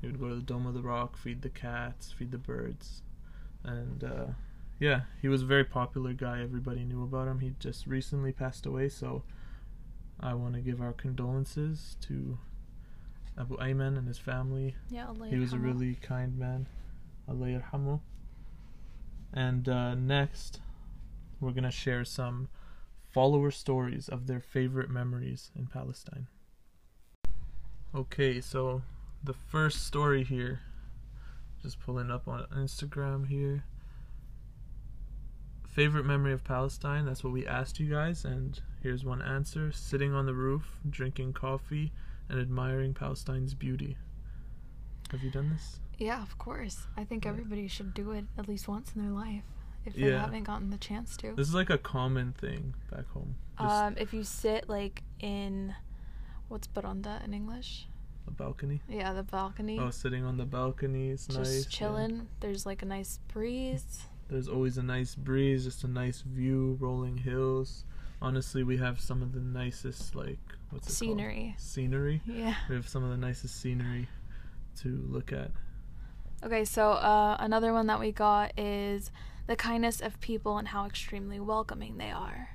He 0.00 0.06
would 0.06 0.20
go 0.20 0.28
to 0.28 0.36
the 0.36 0.42
Dome 0.42 0.66
of 0.66 0.74
the 0.74 0.80
Rock, 0.82 1.16
feed 1.18 1.42
the 1.42 1.50
cats, 1.50 2.12
feed 2.12 2.30
the 2.30 2.38
birds, 2.38 3.02
and 3.64 4.02
uh, 4.04 4.26
yeah, 4.78 5.02
he 5.20 5.28
was 5.28 5.42
a 5.42 5.46
very 5.46 5.64
popular 5.64 6.12
guy. 6.12 6.40
Everybody 6.42 6.84
knew 6.84 7.02
about 7.02 7.28
him. 7.28 7.40
He 7.40 7.54
just 7.58 7.86
recently 7.86 8.32
passed 8.32 8.66
away, 8.66 8.88
so 8.88 9.24
I 10.20 10.34
want 10.34 10.54
to 10.54 10.60
give 10.60 10.80
our 10.80 10.92
condolences 10.92 11.96
to 12.02 12.38
Abu 13.38 13.56
Ayman 13.56 13.96
and 13.96 14.06
his 14.06 14.18
family. 14.18 14.76
Yeah, 14.90 15.06
Allah 15.08 15.28
He 15.28 15.38
was 15.38 15.52
a 15.52 15.58
really 15.58 15.94
kind 15.96 16.38
man. 16.38 16.68
Allah 17.28 17.46
yarhamu. 17.46 18.00
And 19.32 19.68
uh, 19.68 19.94
next, 19.94 20.60
we're 21.40 21.52
gonna 21.52 21.70
share 21.70 22.04
some 22.04 22.48
follower 23.10 23.50
stories 23.50 24.08
of 24.08 24.26
their 24.26 24.40
favorite 24.40 24.90
memories 24.90 25.50
in 25.56 25.66
Palestine. 25.66 26.28
Okay, 27.94 28.40
so 28.40 28.82
the 29.22 29.34
first 29.34 29.86
story 29.86 30.24
here, 30.24 30.60
just 31.62 31.80
pulling 31.80 32.10
up 32.10 32.28
on 32.28 32.46
Instagram 32.54 33.26
here. 33.28 33.64
Favorite 35.78 36.06
memory 36.06 36.32
of 36.32 36.42
Palestine? 36.42 37.06
That's 37.06 37.22
what 37.22 37.32
we 37.32 37.46
asked 37.46 37.78
you 37.78 37.88
guys, 37.88 38.24
and 38.24 38.60
here's 38.82 39.04
one 39.04 39.22
answer: 39.22 39.70
sitting 39.70 40.12
on 40.12 40.26
the 40.26 40.34
roof, 40.34 40.76
drinking 40.90 41.34
coffee, 41.34 41.92
and 42.28 42.40
admiring 42.40 42.94
Palestine's 42.94 43.54
beauty. 43.54 43.96
Have 45.12 45.22
you 45.22 45.30
done 45.30 45.50
this? 45.50 45.78
Yeah, 45.96 46.20
of 46.20 46.36
course. 46.36 46.88
I 46.96 47.04
think 47.04 47.26
everybody 47.26 47.68
should 47.68 47.94
do 47.94 48.10
it 48.10 48.24
at 48.36 48.48
least 48.48 48.66
once 48.66 48.90
in 48.96 49.02
their 49.02 49.12
life 49.12 49.44
if 49.84 49.94
they 49.94 50.10
Yeah. 50.10 50.18
haven't 50.20 50.42
gotten 50.42 50.70
the 50.70 50.78
chance 50.78 51.16
to. 51.18 51.34
This 51.36 51.46
is 51.46 51.54
like 51.54 51.70
a 51.70 51.78
common 51.78 52.32
thing 52.32 52.74
back 52.90 53.06
home. 53.10 53.36
Just 53.60 53.72
Um, 53.72 53.94
if 53.98 54.12
you 54.12 54.24
sit 54.24 54.68
like 54.68 55.04
in 55.20 55.76
what's 56.48 56.66
baranda 56.66 57.22
in 57.24 57.32
English? 57.32 57.86
a 58.26 58.32
balcony. 58.32 58.82
Yeah, 58.88 59.12
the 59.12 59.22
balcony. 59.22 59.78
Oh, 59.78 59.90
sitting 59.90 60.24
on 60.24 60.38
the 60.38 60.44
balcony 60.44 61.10
is 61.10 61.28
just 61.28 61.38
nice. 61.38 61.62
yeah. 61.62 61.68
chilling. 61.70 62.26
There's 62.40 62.66
like 62.66 62.82
a 62.82 62.86
nice 62.86 63.20
breeze. 63.28 64.06
There's 64.28 64.48
always 64.48 64.76
a 64.78 64.82
nice 64.82 65.14
breeze, 65.14 65.64
just 65.64 65.84
a 65.84 65.88
nice 65.88 66.20
view, 66.20 66.76
rolling 66.80 67.16
hills. 67.18 67.84
Honestly, 68.20 68.62
we 68.62 68.76
have 68.78 69.00
some 69.00 69.22
of 69.22 69.32
the 69.32 69.40
nicest 69.40 70.14
like 70.14 70.38
what's 70.70 70.88
it 70.88 70.92
Scenery. 70.92 71.54
called? 71.56 71.60
Scenery. 71.60 72.22
Yeah. 72.26 72.54
We 72.68 72.74
have 72.74 72.88
some 72.88 73.04
of 73.04 73.10
the 73.10 73.16
nicest 73.16 73.60
scenery 73.60 74.08
to 74.80 74.88
look 75.08 75.32
at. 75.32 75.50
Okay, 76.44 76.64
so 76.64 76.90
uh, 76.92 77.36
another 77.40 77.72
one 77.72 77.86
that 77.86 77.98
we 78.00 78.12
got 78.12 78.58
is 78.58 79.10
the 79.46 79.56
kindness 79.56 80.00
of 80.00 80.20
people 80.20 80.58
and 80.58 80.68
how 80.68 80.84
extremely 80.86 81.40
welcoming 81.40 81.96
they 81.96 82.10
are. 82.10 82.50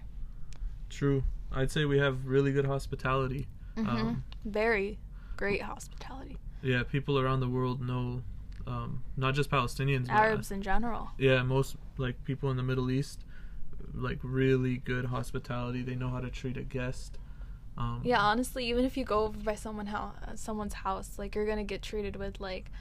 True. 0.90 1.24
I'd 1.52 1.72
say 1.72 1.86
we 1.86 1.98
have 2.00 2.26
really 2.28 2.52
good 2.52 2.66
hospitality. 2.66 3.48
hmm 3.76 3.88
Um, 3.88 4.24
Very 4.46 5.00
great 5.38 5.62
hospitality. 5.64 6.38
yeah, 6.62 6.84
people 6.84 7.18
around 7.20 7.40
the 7.40 7.50
world 7.50 7.82
know, 7.82 8.22
um, 8.68 9.04
not 9.18 9.34
just 9.34 9.50
Palestinians, 9.50 10.08
but, 10.08 10.14
uh, 10.16 10.20
Arabs 10.20 10.52
in 10.52 10.62
general. 10.62 11.12
yeah, 11.18 11.44
most 11.44 11.76
like 11.98 12.24
people 12.24 12.50
in 12.52 12.58
the 12.58 12.64
Middle 12.64 12.90
East 12.92 13.26
like 13.94 14.20
really 14.24 14.78
good 14.78 15.06
hospitality. 15.06 15.84
They 15.84 15.96
know 15.96 16.10
how 16.10 16.20
to 16.22 16.30
treat 16.30 16.58
a 16.58 16.64
guest. 16.64 17.18
Um, 17.78 18.02
Yeah, 18.04 18.20
honestly, 18.22 18.66
even 18.70 18.86
if 18.86 18.98
you 18.98 19.04
go 19.06 19.26
over 19.26 19.38
by 19.38 19.56
someone 19.56 19.88
how 19.88 20.14
someone's 20.36 20.74
house, 20.74 21.18
like 21.20 21.36
you're 21.36 21.46
gonna 21.46 21.64
get 21.64 21.82
treated 21.82 22.16
with 22.16 22.40
like 22.40 22.72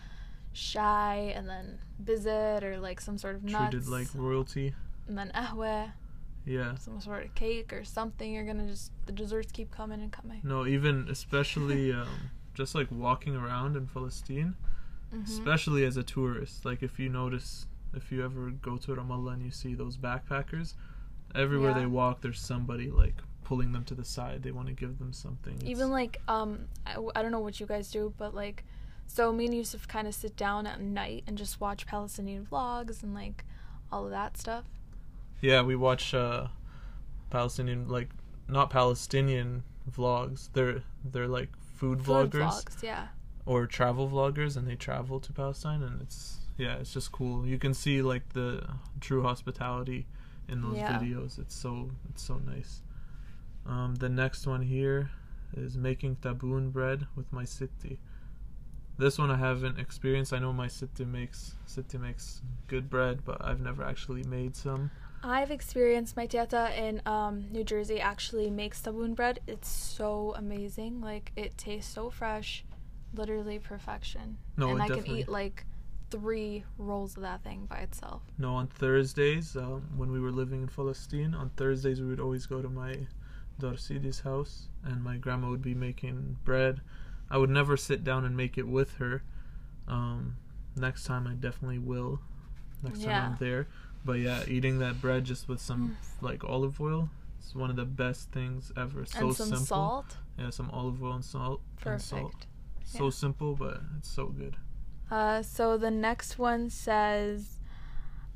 shy 0.52 1.32
and 1.34 1.48
then 1.48 1.78
bizet 2.02 2.62
or 2.62 2.78
like 2.78 3.00
some 3.00 3.18
sort 3.18 3.34
of 3.36 3.44
nuts, 3.44 3.70
treated 3.72 3.88
like 3.88 4.08
royalty. 4.14 4.74
and 5.08 5.16
then 5.18 5.30
ahwe, 5.34 5.92
Yeah. 6.44 6.74
some 6.76 7.00
sort 7.00 7.24
of 7.24 7.34
cake 7.34 7.72
or 7.72 7.84
something. 7.84 8.32
You're 8.32 8.44
gonna 8.44 8.66
just 8.66 8.92
the 9.06 9.12
desserts 9.12 9.50
keep 9.52 9.70
coming 9.70 10.00
and 10.02 10.12
coming. 10.12 10.40
No, 10.44 10.66
even 10.66 11.08
especially 11.10 11.92
um, 12.00 12.08
just 12.54 12.74
like 12.74 12.88
walking 12.90 13.34
around 13.36 13.76
in 13.76 13.86
Palestine, 13.86 14.54
Mm-hmm. 15.14 15.24
especially 15.30 15.84
as 15.84 15.96
a 15.96 16.02
tourist. 16.02 16.64
Like 16.64 16.82
if 16.82 16.98
you 16.98 17.08
notice, 17.08 17.66
if 17.94 18.10
you 18.10 18.24
ever 18.24 18.50
go 18.50 18.76
to 18.78 18.94
Ramallah 18.96 19.34
and 19.34 19.42
you 19.44 19.50
see 19.50 19.74
those 19.74 19.96
backpackers, 19.98 20.74
everywhere 21.34 21.70
Yeah. 21.72 21.80
they 21.80 21.86
walk, 21.86 22.20
there's 22.22 22.40
somebody 22.40 22.90
like 22.90 23.16
pulling 23.44 23.72
them 23.72 23.84
to 23.84 23.94
the 23.94 24.04
side. 24.04 24.42
They 24.42 24.52
want 24.52 24.68
to 24.68 24.72
give 24.74 24.98
them 24.98 25.12
something. 25.12 25.54
It's- 25.56 25.68
Even 25.68 25.90
like 25.90 26.20
um, 26.28 26.66
I, 26.86 26.92
w- 26.94 27.12
I 27.14 27.20
don't 27.22 27.30
know 27.32 27.40
what 27.40 27.60
you 27.60 27.66
guys 27.66 27.90
do, 27.90 28.14
but 28.16 28.34
like, 28.34 28.64
so 29.06 29.32
me 29.32 29.44
and 29.44 29.54
Yusuf 29.54 29.86
kind 29.86 30.08
of 30.08 30.14
sit 30.14 30.36
down 30.36 30.66
at 30.66 30.80
night 30.80 31.24
and 31.26 31.36
just 31.36 31.60
watch 31.60 31.86
Palestinian 31.86 32.46
vlogs 32.50 33.02
and 33.02 33.12
like 33.14 33.44
all 33.90 34.04
of 34.06 34.10
that 34.12 34.38
stuff. 34.38 34.64
yeah, 35.42 35.60
we 35.60 35.76
watch 35.76 36.14
uh, 36.14 36.46
Palestinian 37.30 37.88
like 37.88 38.08
not 38.48 38.70
Palestinian 38.70 39.62
vlogs. 39.90 40.48
They're 40.52 40.82
they're 41.04 41.28
like 41.28 41.50
food, 41.74 42.02
Food 42.02 42.30
vloggers 42.30 42.64
vlogs, 42.64 42.82
yeah. 42.82 43.08
Or 43.46 43.66
travel 43.66 44.08
vloggers, 44.08 44.56
and 44.56 44.66
they 44.68 44.76
travel 44.76 45.20
to 45.20 45.32
Palestine, 45.32 45.82
and 45.82 46.00
it's 46.00 46.38
yeah, 46.58 46.76
it's 46.76 46.92
just 46.92 47.12
cool. 47.12 47.46
You 47.46 47.58
can 47.58 47.74
see 47.74 48.02
like 48.02 48.32
the 48.34 48.66
true 49.00 49.22
hospitality 49.22 50.06
in 50.48 50.60
those 50.62 50.76
Yeah. 50.76 50.98
videos. 50.98 51.38
It's 51.38 51.54
so 51.54 51.90
it's 52.08 52.22
so 52.22 52.36
nice. 52.38 52.82
Um, 53.66 53.94
the 53.96 54.08
next 54.08 54.46
one 54.46 54.62
here 54.62 55.10
is 55.56 55.76
making 55.76 56.16
taboon 56.16 56.72
bread 56.72 57.06
with 57.16 57.32
my 57.32 57.44
city. 57.44 57.98
This 58.98 59.18
one 59.18 59.30
I 59.30 59.36
haven't 59.36 59.78
experienced. 59.78 60.32
I 60.32 60.38
know 60.38 60.52
my 60.52 60.68
city 60.68 61.04
makes 61.04 61.54
city 61.66 61.98
makes 61.98 62.42
good 62.68 62.90
bread, 62.90 63.24
but 63.24 63.42
I've 63.44 63.60
never 63.60 63.82
actually 63.82 64.22
made 64.24 64.54
some. 64.56 64.90
I've 65.24 65.50
experienced 65.50 66.16
my 66.16 66.26
teta 66.26 66.70
in 66.76 67.00
um, 67.06 67.46
New 67.52 67.64
Jersey 67.64 68.00
actually 68.00 68.50
makes 68.50 68.80
taboon 68.82 69.14
bread. 69.14 69.40
It's 69.46 69.68
so 69.68 70.34
amazing. 70.36 71.00
Like 71.00 71.32
it 71.36 71.56
tastes 71.56 71.92
so 71.94 72.10
fresh, 72.10 72.64
literally 73.14 73.58
perfection. 73.58 74.38
No, 74.56 74.70
and 74.70 74.82
I 74.82 74.88
can 74.88 75.06
eat 75.06 75.28
like 75.28 75.64
three 76.10 76.64
rolls 76.78 77.16
of 77.16 77.22
that 77.22 77.42
thing 77.42 77.66
by 77.66 77.78
itself. 77.78 78.22
No, 78.38 78.54
on 78.54 78.66
Thursdays, 78.66 79.56
um, 79.56 79.82
when 79.96 80.12
we 80.12 80.20
were 80.20 80.30
living 80.30 80.62
in 80.62 80.68
Palestine, 80.68 81.34
on 81.34 81.50
Thursdays 81.56 82.00
we 82.00 82.06
would 82.08 82.20
always 82.20 82.46
go 82.46 82.60
to 82.60 82.68
my 82.68 83.06
Darsidi's 83.60 84.20
house, 84.20 84.68
and 84.84 85.02
my 85.02 85.16
grandma 85.16 85.48
would 85.48 85.62
be 85.62 85.74
making 85.74 86.36
bread. 86.44 86.80
I 87.30 87.38
would 87.38 87.50
never 87.50 87.76
sit 87.76 88.04
down 88.04 88.24
and 88.24 88.36
make 88.36 88.58
it 88.58 88.68
with 88.68 88.94
her. 88.96 89.22
Um, 89.88 90.36
next 90.76 91.04
time 91.04 91.26
I 91.26 91.32
definitely 91.34 91.78
will. 91.78 92.20
Next 92.82 93.00
Yeah. 93.00 93.12
time 93.20 93.32
I'm 93.32 93.38
there. 93.38 93.68
But 94.04 94.18
yeah, 94.18 94.44
eating 94.48 94.80
that 94.80 95.00
bread 95.00 95.24
just 95.24 95.48
with 95.48 95.60
some 95.60 95.96
like 96.20 96.44
olive 96.44 96.80
oil, 96.80 97.08
it's 97.38 97.54
one 97.54 97.70
of 97.70 97.76
the 97.76 97.84
best 97.84 98.30
things 98.32 98.72
ever. 98.76 99.06
So 99.06 99.28
and 99.28 99.36
some 99.36 99.48
simple. 99.48 99.64
salt. 99.66 100.16
Yeah, 100.38 100.50
some 100.50 100.70
olive 100.70 101.02
oil 101.02 101.14
and 101.14 101.24
salt. 101.24 101.60
And 101.86 102.02
salt. 102.02 102.46
So 102.84 103.04
Yeah. 103.04 103.10
simple, 103.10 103.54
but 103.54 103.80
it's 103.98 104.08
so 104.10 104.26
good. 104.26 104.56
Uh, 105.10 105.42
so 105.42 105.76
the 105.76 105.90
next 105.90 106.38
one 106.38 106.70
says 106.70 107.58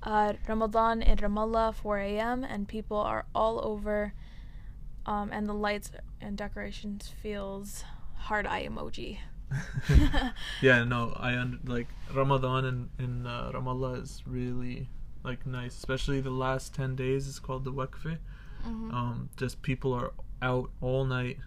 uh, 0.03 0.35
Ramadan 0.47 1.03
in 1.03 1.19
Ramallah 1.19 1.75
4 1.75 1.99
a.m. 1.99 2.45
and 2.45 2.69
people 2.69 2.99
are 2.99 3.25
all 3.35 3.61
over, 3.67 4.13
um, 5.07 5.31
and 5.33 5.49
the 5.49 5.55
lights 5.55 5.91
and 6.21 6.37
decorations 6.37 7.09
feels 7.23 7.85
hard 8.15 8.47
eye 8.47 8.67
emoji. 8.69 9.19
yeah, 10.61 10.85
no, 10.85 11.13
I 11.17 11.37
un- 11.37 11.61
like 11.65 11.89
Ramadan 12.13 12.65
in 12.65 12.91
in 12.99 13.27
uh, 13.27 13.51
Ramallah 13.55 14.03
is 14.03 14.23
really 14.27 14.89
like 15.25 15.47
nice, 15.47 15.77
especially 15.77 16.21
the 16.21 16.31
last 16.31 16.75
ten 16.75 16.95
days. 16.97 17.29
It's 17.29 17.39
called 17.39 17.65
the 17.65 17.73
Waqf. 17.73 18.19
Mm-hmm. 18.67 18.91
Um, 18.95 19.29
just 19.37 19.63
people 19.63 19.93
are 19.95 20.13
out 20.43 20.71
all 20.81 21.05
night. 21.05 21.39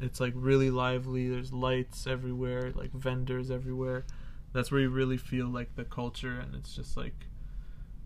It's 0.00 0.20
like 0.20 0.32
really 0.36 0.70
lively. 0.70 1.28
There's 1.28 1.52
lights 1.52 2.06
everywhere, 2.06 2.72
like 2.74 2.92
vendors 2.92 3.50
everywhere. 3.50 4.04
That's 4.52 4.70
where 4.70 4.80
you 4.80 4.90
really 4.90 5.16
feel 5.16 5.48
like 5.48 5.74
the 5.76 5.84
culture, 5.84 6.38
and 6.38 6.54
it's 6.54 6.74
just 6.74 6.96
like 6.96 7.26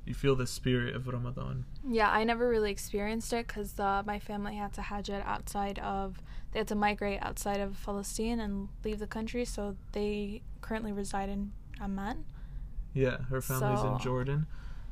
you 0.04 0.14
feel 0.14 0.34
the 0.34 0.46
spirit 0.46 0.94
of 0.96 1.06
Ramadan. 1.06 1.64
Yeah, 1.86 2.10
I 2.10 2.24
never 2.24 2.48
really 2.48 2.70
experienced 2.70 3.32
it 3.32 3.46
because 3.46 3.78
uh, 3.78 4.02
my 4.06 4.18
family 4.18 4.56
had 4.56 4.72
to 4.74 4.82
hajj 4.82 5.10
it 5.10 5.22
outside 5.26 5.78
of. 5.80 6.20
They 6.52 6.58
had 6.60 6.68
to 6.68 6.74
migrate 6.74 7.22
outside 7.22 7.60
of 7.60 7.76
Palestine 7.84 8.40
and 8.40 8.68
leave 8.84 8.98
the 8.98 9.06
country, 9.06 9.44
so 9.44 9.76
they 9.92 10.42
currently 10.60 10.92
reside 10.92 11.28
in 11.28 11.52
Amman. 11.80 12.24
Yeah, 12.92 13.18
her 13.30 13.40
family's 13.40 13.82
in 13.84 13.98
Jordan, 13.98 14.46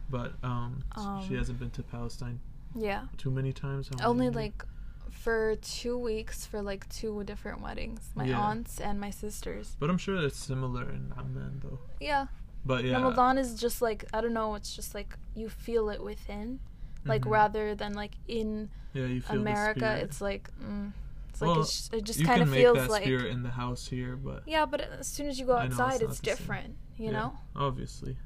but 0.08 0.34
um, 0.42 0.84
Um, 0.96 1.24
she 1.26 1.34
hasn't 1.34 1.58
been 1.58 1.70
to 1.70 1.82
Palestine 1.82 2.38
Yeah, 2.76 3.06
too 3.16 3.30
many 3.30 3.52
times. 3.52 3.88
How 3.88 4.08
only 4.10 4.30
like 4.30 4.64
for 5.10 5.56
two 5.56 5.96
weeks 5.98 6.46
for 6.46 6.60
like 6.62 6.88
two 6.88 7.24
different 7.24 7.60
weddings. 7.62 8.10
My 8.14 8.24
Yeah. 8.26 8.40
aunts 8.40 8.80
and 8.80 9.00
my 9.00 9.10
sisters. 9.10 9.76
But 9.80 9.90
I'm 9.90 9.98
sure 9.98 10.16
it's 10.24 10.38
similar 10.38 10.88
in 10.90 11.12
Amman 11.16 11.60
though. 11.62 11.80
Yeah, 12.00 12.26
But 12.64 12.84
yeah, 12.84 12.94
Ramadan 12.94 13.38
is 13.38 13.58
just 13.60 13.80
like 13.82 14.04
I 14.12 14.20
don't 14.20 14.34
know. 14.34 14.54
It's 14.54 14.74
just 14.74 14.94
like 14.94 15.16
you 15.34 15.48
feel 15.48 15.88
it 15.90 16.02
within, 16.02 16.60
like 17.04 17.22
Mhm. 17.22 17.30
rather 17.30 17.74
than 17.74 17.94
like 17.94 18.16
in 18.26 18.70
yeah, 18.94 19.06
you 19.06 19.20
feel 19.20 19.40
America. 19.40 19.96
It's 20.02 20.20
like 20.20 20.50
mm, 20.60 20.92
it's 21.28 21.40
like 21.42 21.58
it's, 21.58 21.90
it 21.92 22.04
just 22.04 22.24
kind 22.24 22.42
of 22.42 22.50
feels 22.50 22.88
like 22.88 23.02
spirit 23.02 23.26
in 23.26 23.42
the 23.42 23.50
house 23.50 23.86
here, 23.86 24.16
but 24.16 24.42
yeah. 24.46 24.66
But 24.66 24.80
as 24.82 25.06
soon 25.06 25.28
as 25.28 25.38
you 25.38 25.46
go 25.46 25.56
it's 25.58 25.78
outside, 25.78 26.02
it's, 26.02 26.16
same. 26.18 26.22
different. 26.24 26.76
You 26.96 27.06
yeah, 27.06 27.10
know. 27.12 27.38
obviously. 27.54 28.16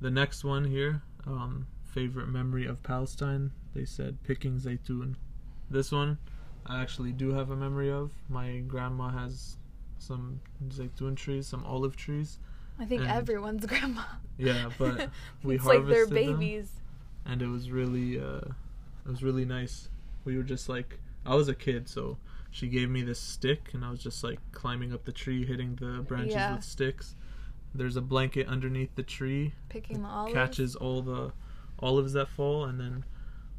The 0.00 0.10
next 0.10 0.44
one 0.44 0.64
here, 0.64 1.02
um, 1.26 1.66
favorite 1.84 2.28
memory 2.28 2.66
of 2.66 2.82
Palestine. 2.82 3.52
They 3.74 3.84
said 3.84 4.22
picking 4.22 4.58
zaytun. 4.58 5.16
This 5.70 5.90
one, 5.92 6.18
I 6.66 6.80
actually 6.80 7.12
do 7.12 7.32
have 7.32 7.50
a 7.50 7.56
memory 7.56 7.90
of. 7.90 8.12
My 8.28 8.58
grandma 8.66 9.08
has 9.10 9.56
some 9.98 10.40
zaytun 10.68 11.16
trees, 11.16 11.46
some 11.46 11.64
olive 11.64 11.96
trees. 11.96 12.38
I 12.78 12.84
think 12.84 13.02
And- 13.02 13.10
everyone's 13.10 13.66
grandma. 13.66 14.02
Yeah, 14.38 14.70
but 14.78 15.10
we 15.42 15.56
it's 15.56 15.64
like 15.64 15.86
they're 15.86 16.04
harvested 16.06 16.28
them. 16.28 16.38
babies. 16.38 16.70
and 17.24 17.42
it 17.42 17.48
was 17.48 17.70
really 17.70 18.20
uh 18.20 18.38
it 19.04 19.08
was 19.08 19.22
really 19.22 19.44
nice 19.44 19.88
we 20.24 20.36
were 20.36 20.42
just 20.44 20.68
like 20.68 21.00
i 21.24 21.34
was 21.34 21.48
a 21.48 21.54
kid 21.54 21.88
so 21.88 22.18
she 22.52 22.68
gave 22.68 22.88
me 22.90 23.02
this 23.02 23.18
stick 23.18 23.70
and 23.72 23.84
i 23.84 23.90
was 23.90 23.98
just 24.00 24.22
like 24.22 24.38
climbing 24.52 24.92
up 24.92 25.04
the 25.04 25.10
tree 25.12 25.44
hitting 25.44 25.74
the 25.76 26.02
branches 26.02 26.34
Yeah. 26.34 26.54
with 26.54 26.64
sticks 26.64 27.16
there's 27.74 27.96
a 27.96 28.00
blanket 28.00 28.46
underneath 28.46 28.94
the 28.94 29.02
tree 29.02 29.54
Picking 29.70 30.02
the 30.02 30.08
olives. 30.08 30.34
catches 30.34 30.76
all 30.76 31.02
the 31.02 31.32
olives 31.80 32.12
that 32.12 32.28
fall 32.28 32.64
and 32.64 32.78
then 32.78 33.04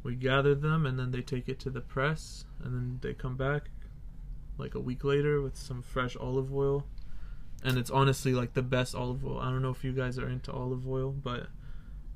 we 0.02 0.14
gather 0.14 0.54
them 0.54 0.86
and 0.86 0.98
then 0.98 1.10
they 1.10 1.20
take 1.22 1.48
it 1.48 1.58
to 1.60 1.70
the 1.70 1.80
press 1.80 2.44
and 2.62 2.74
then 2.74 2.98
they 3.02 3.12
come 3.14 3.36
back 3.36 3.70
like 4.56 4.74
a 4.74 4.80
week 4.80 5.04
later 5.04 5.40
with 5.40 5.56
some 5.56 5.82
fresh 5.82 6.16
olive 6.16 6.52
oil 6.54 6.84
and 7.64 7.76
it's 7.78 7.90
honestly 7.90 8.32
like 8.32 8.54
the 8.54 8.62
best 8.62 8.94
olive 8.94 9.24
oil 9.24 9.38
i 9.40 9.44
don't 9.50 9.62
know 9.62 9.70
if 9.70 9.84
you 9.84 9.92
guys 9.92 10.18
are 10.18 10.28
into 10.28 10.52
olive 10.52 10.86
oil 10.88 11.10
but 11.12 11.46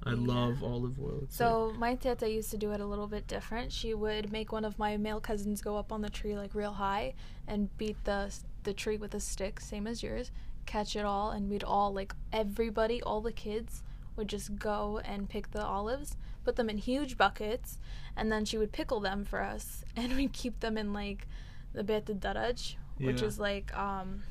i 0.04 0.10
Yeah. 0.10 0.16
love 0.18 0.62
olive 0.64 0.98
oil 1.00 1.20
it's 1.22 1.38
like- 1.40 1.48
So 1.48 1.72
my 1.78 1.94
teta 1.94 2.28
used 2.30 2.50
to 2.52 2.56
do 2.58 2.72
it 2.72 2.80
a 2.80 2.86
little 2.86 3.06
bit 3.06 3.28
different. 3.28 3.70
She 3.70 3.94
would 3.94 4.32
make 4.32 4.50
one 4.50 4.64
of 4.64 4.76
my 4.76 4.96
male 4.96 5.20
cousins 5.20 5.62
go 5.62 5.76
up 5.76 5.92
on 5.92 6.00
the 6.02 6.10
tree 6.10 6.36
like 6.36 6.54
real 6.56 6.72
high 6.72 7.14
and 7.46 7.76
beat 7.78 8.02
the 8.04 8.32
the 8.64 8.72
tree 8.72 8.96
with 8.96 9.14
a 9.14 9.20
stick, 9.20 9.60
same 9.60 9.86
as 9.86 10.02
yours, 10.02 10.30
catch 10.66 10.94
it 10.96 11.04
all, 11.04 11.30
and 11.30 11.48
we'd 11.48 11.62
all 11.64 11.92
like 11.92 12.14
everybody, 12.32 13.00
all 13.02 13.20
the 13.20 13.32
kids 13.32 13.82
would 14.16 14.26
just 14.28 14.56
go 14.56 14.98
and 15.04 15.28
pick 15.28 15.50
the 15.52 15.64
olives, 15.64 16.16
put 16.44 16.56
them 16.56 16.68
in 16.70 16.78
huge 16.78 17.16
buckets, 17.16 17.78
and 18.16 18.30
then 18.32 18.44
she 18.44 18.58
would 18.58 18.72
pickle 18.72 19.00
them 19.00 19.24
for 19.24 19.40
us, 19.42 19.84
and 19.96 20.14
we'd 20.16 20.32
keep 20.32 20.60
them 20.60 20.76
in 20.78 20.92
like 20.92 21.26
the 21.72 21.82
Beit 21.84 22.06
Daraj, 22.06 22.76
which 22.98 23.20
Yeah. 23.20 23.26
is 23.28 23.38
like 23.38 23.74
um 23.76 24.22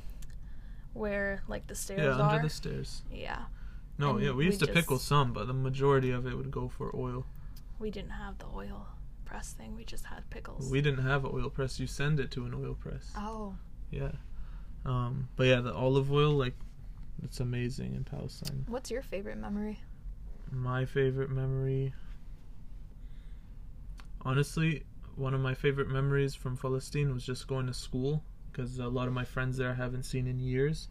where 0.94 1.42
like 1.48 1.68
the 1.68 1.76
stairs 1.76 2.00
Yeah, 2.02 2.22
are. 2.22 2.32
under 2.34 2.42
the 2.44 2.50
stairs. 2.50 3.02
yeah, 3.12 3.44
No, 3.98 4.16
And 4.16 4.24
yeah, 4.26 4.32
we 4.32 4.46
used 4.46 4.60
to 4.60 4.68
pickle 4.68 5.00
some, 5.00 5.32
but 5.34 5.48
the 5.48 5.54
majority 5.54 6.12
of 6.12 6.26
it 6.26 6.36
would 6.36 6.52
go 6.52 6.68
for 6.68 6.92
oil. 6.96 7.26
we 7.80 7.90
didn't 7.90 8.12
have 8.12 8.38
the 8.38 8.46
oil 8.56 8.88
press 9.26 9.54
thing. 9.54 9.76
We 9.76 9.86
just 9.86 10.06
had 10.06 10.30
pickles. 10.30 10.70
We 10.70 10.82
didn't 10.82 11.04
have 11.04 11.24
an 11.26 11.32
oil 11.34 11.50
press. 11.50 11.80
You 11.80 11.88
send 11.88 12.20
it 12.20 12.30
to 12.32 12.46
an 12.46 12.54
oil 12.54 12.76
press. 12.76 13.12
oh. 13.18 13.56
Yeah. 13.90 14.12
Um, 14.86 15.30
but 15.36 15.48
yeah, 15.48 15.62
the 15.62 15.74
olive 15.74 16.12
oil, 16.12 16.32
like, 16.32 16.56
it's 17.24 17.40
amazing 17.40 17.96
in 17.96 18.04
Palestine. 18.04 18.66
What's 18.68 18.90
your 18.92 19.02
favorite 19.02 19.38
memory? 19.38 19.80
My 20.52 20.86
favorite 20.86 21.30
memory. 21.30 21.94
Honestly, 24.24 24.84
one 25.16 25.34
of 25.34 25.42
my 25.42 25.54
favorite 25.54 25.90
memories 25.90 26.36
from 26.36 26.58
Palestine 26.58 27.14
was 27.14 27.26
just 27.26 27.48
going 27.48 27.68
to 27.68 27.74
school 27.74 28.24
because 28.52 28.78
a 28.80 28.88
lot 28.88 29.08
of 29.08 29.14
my 29.14 29.24
friends 29.26 29.58
there 29.58 29.72
I 29.72 29.76
haven't 29.76 30.04
seen 30.04 30.28
in 30.28 30.40
years. 30.40 30.88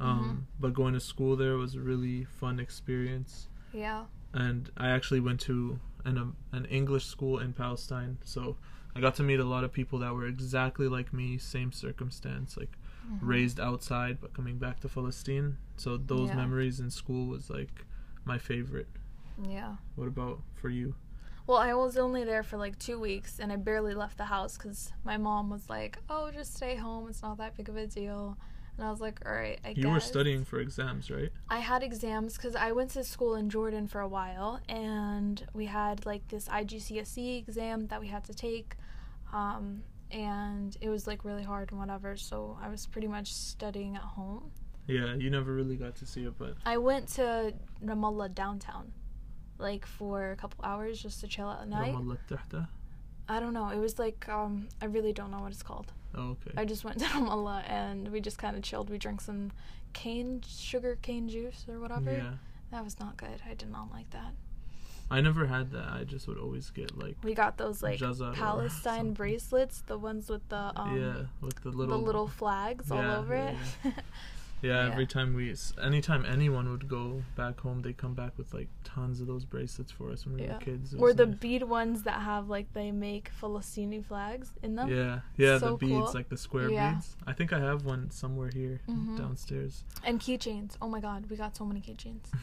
Um, 0.00 0.46
But 0.58 0.74
going 0.74 0.94
to 0.94 1.00
school 1.00 1.36
there 1.36 1.56
was 1.56 1.74
a 1.74 1.80
really 1.80 2.24
fun 2.24 2.58
experience. 2.58 3.48
Yeah. 3.72 4.04
and 4.34 4.70
I 4.76 4.88
actually 4.90 5.20
went 5.20 5.40
to 5.42 5.78
and 6.04 6.18
a, 6.18 6.32
an 6.52 6.64
English 6.66 7.06
school 7.06 7.38
in 7.38 7.52
Palestine. 7.52 8.18
So 8.24 8.56
I 8.96 9.00
got 9.00 9.14
to 9.16 9.22
meet 9.22 9.40
a 9.40 9.44
lot 9.44 9.62
of 9.64 9.72
people 9.72 9.98
that 10.00 10.12
were 10.14 10.26
exactly 10.26 10.88
like 10.88 11.12
me, 11.12 11.38
same 11.38 11.72
circumstance, 11.72 12.56
like 12.56 12.76
Mm-hmm. 13.06 13.28
raised 13.28 13.60
outside 13.60 14.18
but 14.20 14.32
coming 14.32 14.58
back 14.58 14.80
to 14.80 14.88
Palestine. 14.88 15.58
So 15.76 15.96
those 15.96 16.28
Yeah. 16.30 16.36
memories 16.36 16.80
in 16.80 16.90
school 16.90 17.26
was 17.26 17.50
like 17.50 17.84
my 18.24 18.38
favorite. 18.38 18.88
Yeah. 19.48 19.76
What 19.96 20.08
about 20.08 20.40
for 20.54 20.68
you? 20.68 20.94
Well, 21.46 21.58
I 21.58 21.74
was 21.74 21.96
only 21.96 22.24
there 22.24 22.42
for 22.42 22.56
like 22.56 22.78
two 22.78 22.98
weeks 23.00 23.38
and 23.40 23.52
I 23.52 23.56
barely 23.56 23.94
left 23.94 24.16
the 24.18 24.24
house 24.24 24.56
because 24.56 24.92
my 25.04 25.16
mom 25.16 25.50
was 25.50 25.68
like, 25.68 25.98
oh, 26.08 26.30
just 26.30 26.54
stay 26.56 26.76
home. 26.76 27.08
It's 27.08 27.22
not 27.22 27.38
that 27.38 27.56
big 27.56 27.68
of 27.68 27.76
a 27.76 27.86
deal. 27.86 28.36
And 28.78 28.86
I 28.86 28.90
was 28.90 29.00
like, 29.00 29.20
all 29.26 29.32
right, 29.32 29.58
I 29.64 29.70
You 29.70 29.74
guess. 29.82 29.92
were 29.92 30.00
studying 30.00 30.44
for 30.44 30.60
exams, 30.60 31.10
right? 31.10 31.30
I 31.48 31.58
had 31.58 31.82
exams 31.82 32.36
because 32.36 32.54
I 32.54 32.72
went 32.72 32.90
to 32.92 33.02
school 33.04 33.34
in 33.34 33.50
Jordan 33.50 33.86
for 33.88 34.00
a 34.00 34.08
while 34.08 34.60
and 34.68 35.44
we 35.52 35.66
had 35.66 36.06
like 36.06 36.26
this 36.28 36.48
IGCSE 36.48 37.38
exam 37.38 37.88
that 37.88 38.00
we 38.00 38.06
had 38.08 38.24
to 38.24 38.34
take. 38.34 38.76
Um, 39.32 39.82
and 40.12 40.76
it 40.80 40.90
was 40.90 41.06
like 41.06 41.24
really 41.24 41.42
hard 41.42 41.70
and 41.72 41.80
whatever. 41.80 42.16
So 42.16 42.56
I 42.62 42.68
was 42.68 42.86
pretty 42.86 43.08
much 43.08 43.32
studying 43.34 43.96
at 43.96 44.02
home. 44.02 44.52
Yeah, 44.86 45.14
you 45.14 45.28
never 45.30 45.52
really 45.52 45.76
got 45.76 45.96
to 45.96 46.06
see 46.06 46.24
it, 46.24 46.34
but 46.38 46.54
I 46.64 46.76
went 46.78 47.08
to 47.14 47.52
Ramallah 47.84 48.34
downtown 48.34 48.92
like 49.58 49.86
for 49.86 50.32
a 50.32 50.36
couple 50.36 50.64
hours 50.64 51.00
just 51.00 51.20
to 51.20 51.26
chill 51.26 51.50
at 51.50 51.68
night. 51.68 51.94
I 53.28 53.40
don't 53.40 53.52
know. 53.52 53.68
It 53.68 53.78
was 53.78 53.98
like 53.98 54.28
um 54.28 54.68
I 54.80 54.86
really 54.86 55.12
don't 55.12 55.30
know 55.30 55.40
what 55.40 55.52
it's 55.52 55.62
called. 55.62 55.92
Oh, 56.14 56.30
okay. 56.30 56.52
I 56.56 56.64
just 56.64 56.84
went 56.84 56.98
to 57.00 57.04
Ramallah 57.06 57.68
and 57.70 58.08
we 58.08 58.20
just 58.20 58.38
kind 58.38 58.56
of 58.56 58.62
chilled. 58.62 58.90
We 58.90 58.98
drank 58.98 59.20
some 59.20 59.52
cane 59.92 60.42
sugar 60.46 60.98
cane 61.00 61.28
juice 61.28 61.64
or 61.68 61.80
whatever. 61.80 62.12
yeah. 62.12 62.32
That 62.70 62.84
was 62.84 62.98
not 62.98 63.16
good. 63.16 63.42
I 63.48 63.54
did 63.54 63.70
not 63.70 63.90
like 63.92 64.10
that. 64.10 64.32
I 65.10 65.20
never 65.20 65.44
had 65.46 65.72
that. 65.72 65.88
I 65.92 66.04
just 66.04 66.26
would 66.26 66.38
always 66.38 66.70
get 66.70 66.96
like 66.96 67.16
We 67.22 67.34
got 67.34 67.58
those 67.58 67.82
like 67.82 68.00
Palestine 68.00 69.12
bracelets, 69.12 69.82
the 69.86 69.98
ones 69.98 70.30
with 70.30 70.48
the 70.48 70.72
um 70.74 70.98
yeah, 70.98 71.22
with 71.42 71.62
the 71.62 71.68
little 71.68 71.98
the 71.98 72.04
little 72.04 72.26
flags 72.26 72.90
all 72.90 72.98
over 72.98 73.34
yeah, 73.34 73.54
it. 73.84 73.94
Yeah, 74.62 74.86
Yeah. 74.86 74.92
every 74.92 75.06
time 75.08 75.34
we, 75.34 75.52
anytime 75.82 76.24
anyone 76.24 76.70
would 76.70 76.86
go 76.88 77.24
back 77.34 77.58
home, 77.60 77.82
they 77.82 77.92
come 77.92 78.14
back 78.14 78.38
with 78.38 78.54
like 78.54 78.68
tons 78.84 79.20
of 79.20 79.26
those 79.26 79.44
bracelets 79.44 79.90
for 79.90 80.10
us 80.12 80.24
when 80.24 80.36
we 80.36 80.42
Yeah. 80.44 80.52
were 80.54 80.58
kids. 80.60 80.94
Or 80.94 81.12
the 81.12 81.26
nice. 81.26 81.38
bead 81.40 81.62
ones 81.64 82.04
that 82.04 82.20
have 82.22 82.48
like 82.48 82.72
they 82.72 82.92
make 82.92 83.32
Palestinian 83.40 84.04
flags 84.04 84.52
in 84.62 84.76
them. 84.76 84.88
Yeah, 84.88 85.20
yeah, 85.36 85.58
So 85.58 85.72
the 85.72 85.76
beads, 85.78 85.92
cool. 85.92 86.12
like 86.14 86.28
the 86.28 86.36
square 86.36 86.70
Yeah. 86.70 86.94
beads. 86.94 87.16
I 87.26 87.32
think 87.32 87.52
I 87.52 87.58
have 87.58 87.84
one 87.84 88.10
somewhere 88.10 88.50
here 88.54 88.80
Mhm. 88.88 89.18
downstairs. 89.18 89.84
And 90.04 90.20
keychains. 90.20 90.76
Oh 90.80 90.88
my 90.88 91.00
god, 91.00 91.26
we 91.28 91.36
got 91.36 91.56
so 91.56 91.64
many 91.66 91.80
keychains. 91.80 92.26
and 92.32 92.40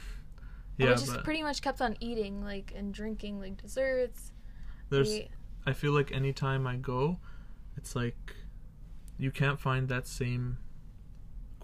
Yeah, 0.78 0.88
we 0.90 0.96
just 0.96 1.24
pretty 1.24 1.42
much 1.42 1.62
kept 1.62 1.82
on 1.82 1.96
eating 2.02 2.44
like 2.44 2.74
and 2.76 2.94
drinking 2.94 3.40
like 3.40 3.56
desserts. 3.62 4.34
there's. 4.90 5.08
We- 5.10 5.30
I 5.66 5.72
feel 5.74 5.92
like 5.94 6.12
anytime 6.12 6.68
I 6.68 6.76
go, 6.78 7.20
it's 7.78 7.96
like 7.96 8.36
you 9.18 9.32
can't 9.32 9.60
find 9.60 9.88
that 9.88 10.06
same 10.08 10.58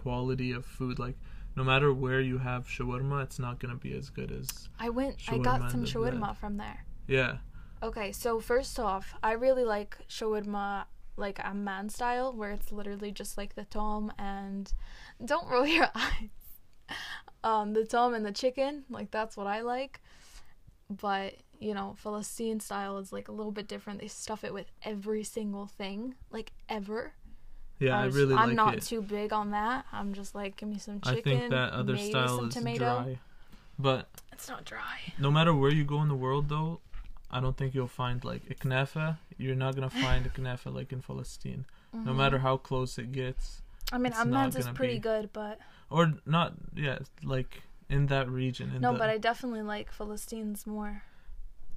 quality 0.06 0.52
of 0.52 0.64
food. 0.78 0.96
Like 1.06 1.18
no 1.56 1.64
matter 1.72 1.90
where 1.94 2.22
you 2.22 2.38
have 2.50 2.62
shawarma, 2.68 3.18
it's 3.24 3.40
not 3.40 3.60
gonna 3.60 3.82
be 3.88 3.94
as 3.98 4.10
good 4.18 4.32
as 4.32 4.48
I 4.80 4.90
went 4.90 5.16
I 5.28 5.38
got 5.40 5.72
some 5.72 5.86
shawarma 5.92 6.36
from 6.42 6.58
there. 6.58 6.80
yeah. 7.08 7.34
Okay, 7.84 8.12
so 8.24 8.40
first 8.40 8.80
off, 8.80 9.06
I 9.22 9.34
really 9.46 9.66
like 9.76 9.92
shawarma 10.10 10.86
like 11.18 11.40
Amman 11.50 11.90
style 11.90 12.34
where 12.40 12.52
it's 12.52 12.72
literally 12.72 13.12
just 13.12 13.38
like 13.38 13.56
the 13.56 13.66
toum 13.66 14.12
and 14.18 14.72
don't 15.32 15.48
roll 15.50 15.68
your 15.78 15.90
eyes. 15.96 16.30
Um 17.44 17.74
the 17.74 17.86
toum 17.86 18.14
and 18.14 18.26
the 18.26 18.32
chicken, 18.44 18.84
like 18.90 19.10
that's 19.12 19.36
what 19.38 19.48
I 19.48 19.62
like. 19.62 20.02
But, 20.90 21.34
you 21.60 21.74
know, 21.74 21.96
Philistine 21.98 22.60
style 22.60 22.98
is 23.00 23.12
like 23.12 23.28
a 23.28 23.32
little 23.32 23.52
bit 23.52 23.68
different. 23.68 24.00
They 24.00 24.08
stuff 24.08 24.44
it 24.44 24.54
with 24.54 24.68
every 24.84 25.24
single 25.24 25.66
thing, 25.68 26.16
like 26.32 26.52
ever. 26.70 27.14
Yeah, 27.80 28.00
I 28.00 28.06
was- 28.06 28.16
really 28.16 28.36
I'm 28.36 28.50
like 28.50 28.56
not 28.56 28.76
it. 28.76 28.84
too 28.84 29.02
big 29.02 29.34
on 29.34 29.52
that. 29.52 29.86
I'm 29.92 30.14
just 30.14 30.34
like 30.36 30.58
give 30.58 30.70
me 30.70 30.78
some 30.78 31.00
I 31.04 31.16
chicken, 31.16 31.40
think 31.40 31.52
that 31.52 31.74
other 31.74 31.94
maybe 31.94 32.10
style 32.10 32.38
some 32.38 32.48
is 32.50 32.54
tomato. 32.54 33.04
dry. 33.04 33.20
But 33.78 34.08
It's 34.32 34.48
not 34.48 34.64
dry. 34.64 35.14
no 35.20 35.30
matter 35.32 35.54
where 35.54 35.72
you 35.72 35.84
go 35.84 36.02
in 36.02 36.08
the 36.08 36.16
world, 36.16 36.48
though, 36.50 36.80
I 37.30 37.42
don't 37.42 37.58
think 37.58 37.76
you'll 37.76 37.88
find 37.88 38.24
like 38.24 38.44
a 38.50 38.56
knafa. 38.56 39.18
You're 39.38 39.56
not 39.56 39.76
gonna 39.76 39.90
find 39.90 40.26
a 40.26 40.30
knafa 40.30 40.74
like 40.74 40.94
in 40.94 41.02
Palestine. 41.02 41.66
No 41.92 42.00
mm-hmm. 42.00 42.18
matter 42.18 42.40
how 42.40 42.58
close 42.58 42.98
it 42.98 43.12
gets, 43.12 43.62
I 43.92 43.98
mean, 43.98 44.14
Amman's 44.14 44.56
is 44.56 44.68
pretty 44.70 44.96
be- 44.96 45.00
good, 45.00 45.32
but 45.34 45.60
or 45.90 46.14
not. 46.26 46.54
Yeah, 46.76 47.00
like 47.24 47.62
in 47.90 48.08
that 48.08 48.30
region. 48.30 48.72
In 48.74 48.82
no, 48.82 48.94
the, 48.94 49.00
but 49.00 49.10
I 49.10 49.18
definitely 49.18 49.62
like 49.62 49.92
Philistines 49.92 50.66
more. 50.66 51.04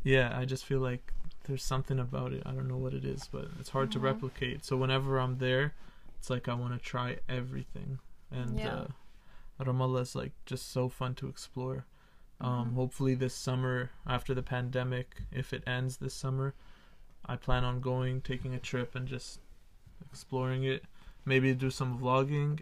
yeah, 0.02 0.36
I 0.36 0.44
just 0.44 0.64
feel 0.64 0.80
like 0.80 1.12
there's 1.48 1.64
something 1.64 1.98
about 1.98 2.32
it. 2.32 2.42
I 2.46 2.52
don't 2.52 2.68
know 2.68 2.76
what 2.76 2.94
it 2.94 3.04
is, 3.04 3.28
but 3.32 3.48
it's 3.58 3.70
hard 3.70 3.90
to 3.92 3.98
replicate. 3.98 4.64
So 4.64 4.76
whenever 4.76 5.18
I'm 5.18 5.38
there, 5.38 5.74
it's 6.18 6.30
like 6.30 6.46
I 6.48 6.54
want 6.54 6.74
to 6.74 6.78
try 6.78 7.18
everything, 7.28 7.98
and 8.30 8.58
Yeah. 8.58 8.84
uh, 9.58 9.64
Ramallah 9.64 10.02
is 10.02 10.14
like 10.14 10.32
just 10.46 10.70
so 10.70 10.88
fun 10.88 11.14
to 11.16 11.28
explore. 11.28 11.86
Um, 12.40 12.74
hopefully 12.74 13.14
this 13.16 13.34
summer 13.34 13.90
after 14.06 14.32
the 14.34 14.42
pandemic, 14.44 15.22
if 15.32 15.52
it 15.52 15.64
ends 15.66 15.96
this 15.96 16.14
summer, 16.14 16.54
I 17.26 17.34
plan 17.34 17.64
on 17.64 17.80
going, 17.80 18.20
taking 18.20 18.54
a 18.54 18.60
trip, 18.60 18.94
and 18.94 19.08
just 19.08 19.40
exploring 20.08 20.62
it. 20.64 20.84
Maybe 21.24 21.52
do 21.54 21.70
some 21.70 21.98
vlogging. 21.98 22.60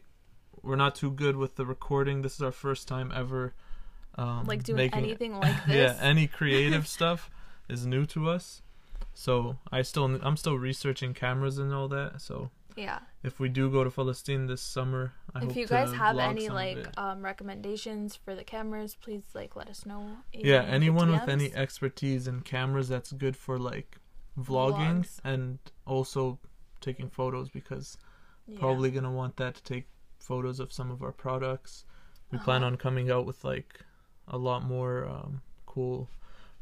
We're 0.63 0.77
not 0.77 0.95
too 0.95 1.11
good 1.11 1.37
with 1.37 1.57
the 1.57 1.67
recording. 1.67 2.23
This 2.23 2.35
is 2.37 2.43
our 2.43 2.53
first 2.53 2.89
time 2.89 3.13
ever. 3.15 3.53
Um, 4.17 4.45
Like 4.47 4.63
doing 4.65 4.77
making- 4.79 4.99
anything 5.05 5.35
like 5.41 5.67
this. 5.67 5.75
yeah, 5.77 5.99
any 6.01 6.27
creative 6.39 6.87
stuff 6.87 7.31
is 7.69 7.85
new 7.87 8.07
to 8.07 8.31
us. 8.31 8.63
So 9.19 9.57
I 9.73 9.81
still 9.81 10.05
I'm 10.23 10.37
still 10.37 10.59
researching 10.59 11.15
cameras 11.15 11.57
and 11.57 11.73
all 11.73 11.89
that. 11.89 12.21
So 12.21 12.51
Yeah. 12.77 12.99
if 13.23 13.41
we 13.41 13.49
do 13.49 13.71
go 13.71 13.83
to 13.83 13.91
Palestine 13.91 14.47
this 14.47 14.61
summer, 14.61 15.15
I 15.35 15.39
hope 15.41 15.51
if 15.53 15.57
you 15.57 15.67
to 15.67 15.73
guys 15.73 15.93
have 15.95 16.19
any 16.19 16.51
like 16.51 16.87
um 16.99 17.25
recommendations 17.25 18.15
for 18.15 18.35
the 18.35 18.45
cameras, 18.45 18.95
please 18.95 19.25
like 19.35 19.57
let 19.57 19.69
us 19.69 19.87
know. 19.87 20.19
yeah, 20.35 20.63
anyone 20.65 21.11
with 21.11 21.27
any 21.29 21.51
expertise 21.55 22.29
in 22.29 22.43
cameras 22.43 22.89
that's 22.89 23.13
good 23.13 23.37
for 23.39 23.59
like 23.59 23.97
vlogging 24.39 25.01
Vlogs. 25.01 25.19
and 25.25 25.59
also 25.87 26.39
taking 26.83 27.09
photos 27.09 27.49
because 27.49 27.97
Yeah. 28.47 28.59
probably 28.61 28.91
gonna 28.91 29.11
want 29.23 29.37
that 29.39 29.55
to 29.55 29.63
take 29.63 29.87
photos 30.19 30.61
of 30.61 30.75
some 30.75 30.91
of 30.91 31.03
our 31.03 31.13
products. 31.13 31.87
We 32.31 32.37
plan 32.39 32.63
Uh-huh. 32.63 32.73
on 32.73 32.77
coming 32.77 33.11
out 33.11 33.25
with 33.25 33.45
like 33.45 33.81
a 34.29 34.37
lot 34.37 34.63
more 34.63 35.07
um, 35.09 35.41
cool 35.65 36.11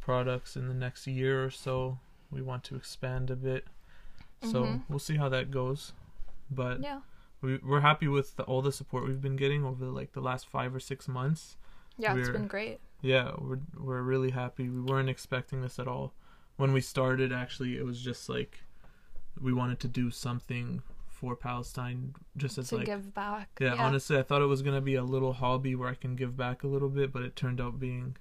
products 0.00 0.54
in 0.56 0.68
the 0.68 0.74
next 0.86 1.08
year 1.08 1.44
or 1.44 1.50
so. 1.50 1.98
We 2.34 2.42
want 2.42 2.64
to 2.64 2.76
expand 2.76 3.30
a 3.30 3.36
bit, 3.36 3.66
so 4.42 4.64
Mhm. 4.64 4.82
we'll 4.88 4.98
see 4.98 5.16
how 5.16 5.28
that 5.30 5.50
goes. 5.50 5.92
But 6.50 6.80
Yeah. 6.80 7.00
we, 7.40 7.58
we're 7.58 7.80
happy 7.80 8.08
with 8.08 8.36
the, 8.36 8.42
all 8.44 8.60
the 8.62 8.72
support 8.72 9.06
we've 9.06 9.20
been 9.22 9.36
getting 9.36 9.64
over 9.64 9.86
like 9.86 10.12
the 10.12 10.20
last 10.20 10.46
five 10.46 10.74
or 10.74 10.80
six 10.80 11.06
months. 11.08 11.56
Yeah, 11.96 12.14
it's 12.16 12.28
we're- 12.28 12.38
been 12.38 12.48
great. 12.48 12.80
Yeah, 13.00 13.32
we're 13.38 13.60
we're 13.76 14.02
really 14.02 14.30
happy. 14.30 14.68
We 14.68 14.80
weren't 14.80 15.08
expecting 15.10 15.60
this 15.60 15.78
at 15.78 15.86
all. 15.86 16.12
When 16.56 16.72
we 16.72 16.80
started, 16.80 17.32
actually, 17.32 17.76
it 17.76 17.84
was 17.84 18.00
just 18.02 18.28
like 18.28 18.64
we 19.40 19.52
wanted 19.52 19.78
to 19.80 19.88
do 19.88 20.10
something 20.10 20.82
for 21.08 21.36
Palestine, 21.36 22.14
just 22.36 22.56
as 22.58 22.68
to 22.68 22.76
like 22.76 22.86
give 22.86 23.12
back. 23.14 23.58
yeah, 23.60 23.74
honestly, 23.74 24.18
I 24.18 24.22
thought 24.22 24.42
it 24.42 24.46
was 24.46 24.62
gonna 24.62 24.80
be 24.80 24.94
a 24.94 25.04
little 25.04 25.34
hobby 25.34 25.74
where 25.74 25.88
I 25.88 25.94
can 25.94 26.16
give 26.16 26.36
back 26.36 26.62
a 26.62 26.66
little 26.66 26.88
bit, 26.88 27.12
but 27.12 27.22
it 27.22 27.36
turned 27.36 27.60
out 27.60 27.78
being 27.78 28.16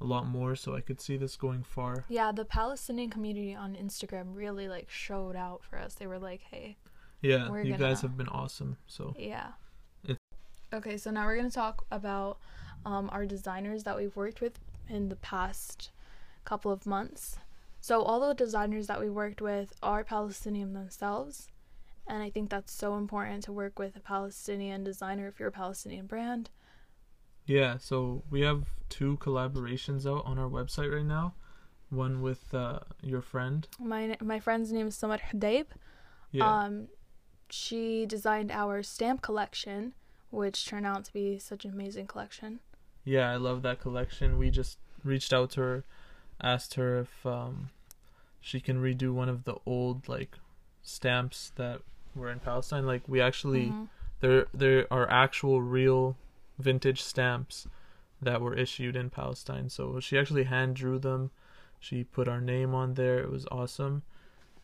a 0.00 0.04
lot 0.04 0.26
more. 0.26 0.54
So 0.56 0.74
I 0.74 0.80
could 0.80 1.00
see 1.00 1.16
this 1.16 1.36
going 1.36 1.62
far. 1.62 2.04
Yeah, 2.08 2.32
the 2.32 2.44
Palestinian 2.44 3.10
community 3.10 3.54
on 3.54 3.74
Instagram 3.74 4.34
really 4.34 4.68
like 4.68 4.88
showed 4.90 5.36
out 5.36 5.62
for 5.64 5.78
us. 5.78 5.94
They 5.94 6.06
were 6.06 6.18
like, 6.18 6.42
"Hey, 6.42 6.76
Yeah, 7.20 7.50
We're 7.50 7.62
you 7.62 7.72
guys 7.72 7.80
gonna- 7.80 7.96
have 8.02 8.16
been 8.16 8.28
awesome. 8.28 8.76
So 8.86 9.14
yeah." 9.18 9.52
It- 10.04 10.18
Okay, 10.72 10.96
so 10.96 11.10
now 11.10 11.26
we're 11.26 11.36
gonna 11.36 11.50
talk 11.50 11.84
about 11.90 12.38
um, 12.84 13.10
our 13.12 13.26
designers 13.26 13.82
that 13.84 13.96
we've 13.96 14.14
worked 14.14 14.40
with 14.40 14.60
in 14.88 15.08
the 15.08 15.16
past 15.16 15.90
couple 16.44 16.70
of 16.70 16.86
months. 16.86 17.38
So 17.80 18.02
all 18.02 18.20
the 18.20 18.34
designers 18.34 18.86
that 18.86 19.00
we 19.00 19.10
worked 19.10 19.40
with 19.40 19.72
are 19.82 20.04
Palestinian 20.04 20.72
themselves, 20.74 21.48
and 22.06 22.22
I 22.22 22.30
think 22.30 22.50
that's 22.50 22.72
so 22.72 22.96
important 22.96 23.42
to 23.44 23.52
work 23.52 23.78
with 23.80 23.96
a 23.96 24.00
Palestinian 24.00 24.84
designer 24.84 25.26
if 25.26 25.40
you're 25.40 25.48
a 25.48 25.52
Palestinian 25.52 26.06
brand. 26.06 26.50
Yeah, 27.48 27.78
so 27.78 28.22
we 28.30 28.42
have 28.42 28.64
two 28.88 29.16
collaborations 29.18 30.06
out 30.06 30.24
on 30.26 30.38
our 30.38 30.48
website 30.48 30.94
right 30.94 31.04
now. 31.04 31.34
One 31.90 32.20
with 32.22 32.52
uh, 32.54 32.80
your 33.02 33.22
friend. 33.22 33.66
My 33.80 34.16
my 34.20 34.38
friend's 34.38 34.70
name 34.70 34.88
is 34.88 34.94
Samar 34.96 35.18
Hudaib. 35.18 35.66
Yeah, 36.30 36.44
Um, 36.66 36.88
she 37.48 38.04
designed 38.06 38.50
our 38.52 38.82
stamp 38.82 39.22
collection, 39.22 39.94
which 40.30 40.66
turned 40.66 40.86
out 40.86 41.04
to 41.06 41.12
be 41.12 41.38
such 41.38 41.64
an 41.64 41.72
amazing 41.72 42.06
collection. 42.06 42.60
Yeah, 43.04 43.30
I 43.32 43.36
love 43.36 43.62
that 43.62 43.80
collection. 43.80 44.36
We 44.36 44.50
just 44.50 44.76
reached 45.02 45.32
out 45.32 45.50
to 45.52 45.60
her, 45.62 45.84
asked 46.42 46.74
her 46.74 47.00
if 47.00 47.24
um, 47.24 47.70
she 48.40 48.60
can 48.60 48.82
redo 48.82 49.12
one 49.14 49.30
of 49.30 49.44
the 49.44 49.56
old 49.64 50.06
like 50.08 50.36
stamps 50.82 51.52
that 51.56 51.80
were 52.14 52.30
in 52.30 52.40
Palestine. 52.40 52.84
Like 52.84 53.08
we 53.08 53.20
actually 53.22 53.68
Mhm. 53.72 53.88
there 54.20 54.46
there 54.52 54.86
are 54.92 55.08
actual 55.10 55.62
real 55.62 56.16
vintage 56.58 57.02
stamps 57.02 57.66
that 58.20 58.40
were 58.40 58.54
issued 58.54 58.96
in 58.96 59.10
Palestine. 59.10 59.68
So 59.68 60.00
she 60.00 60.18
actually 60.18 60.44
hand 60.44 60.76
drew 60.76 60.98
them 60.98 61.30
She 61.80 62.04
put 62.04 62.28
our 62.28 62.40
name 62.40 62.74
on 62.74 62.94
there. 62.94 63.18
It 63.20 63.30
was 63.30 63.46
awesome, 63.52 64.02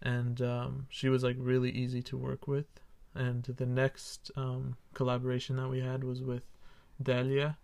and 0.02 0.40
um, 0.42 0.86
she 0.90 1.08
was 1.08 1.22
like 1.22 1.36
really 1.38 1.70
easy 1.70 2.02
to 2.02 2.16
work 2.16 2.48
with. 2.48 2.66
And 3.14 3.44
the 3.44 3.66
next 3.66 4.32
um, 4.36 4.76
collaboration 4.94 5.56
that 5.56 5.68
we 5.68 5.80
had 5.80 6.02
was 6.02 6.20
with 6.22 6.42
Dahlia, 7.00 7.56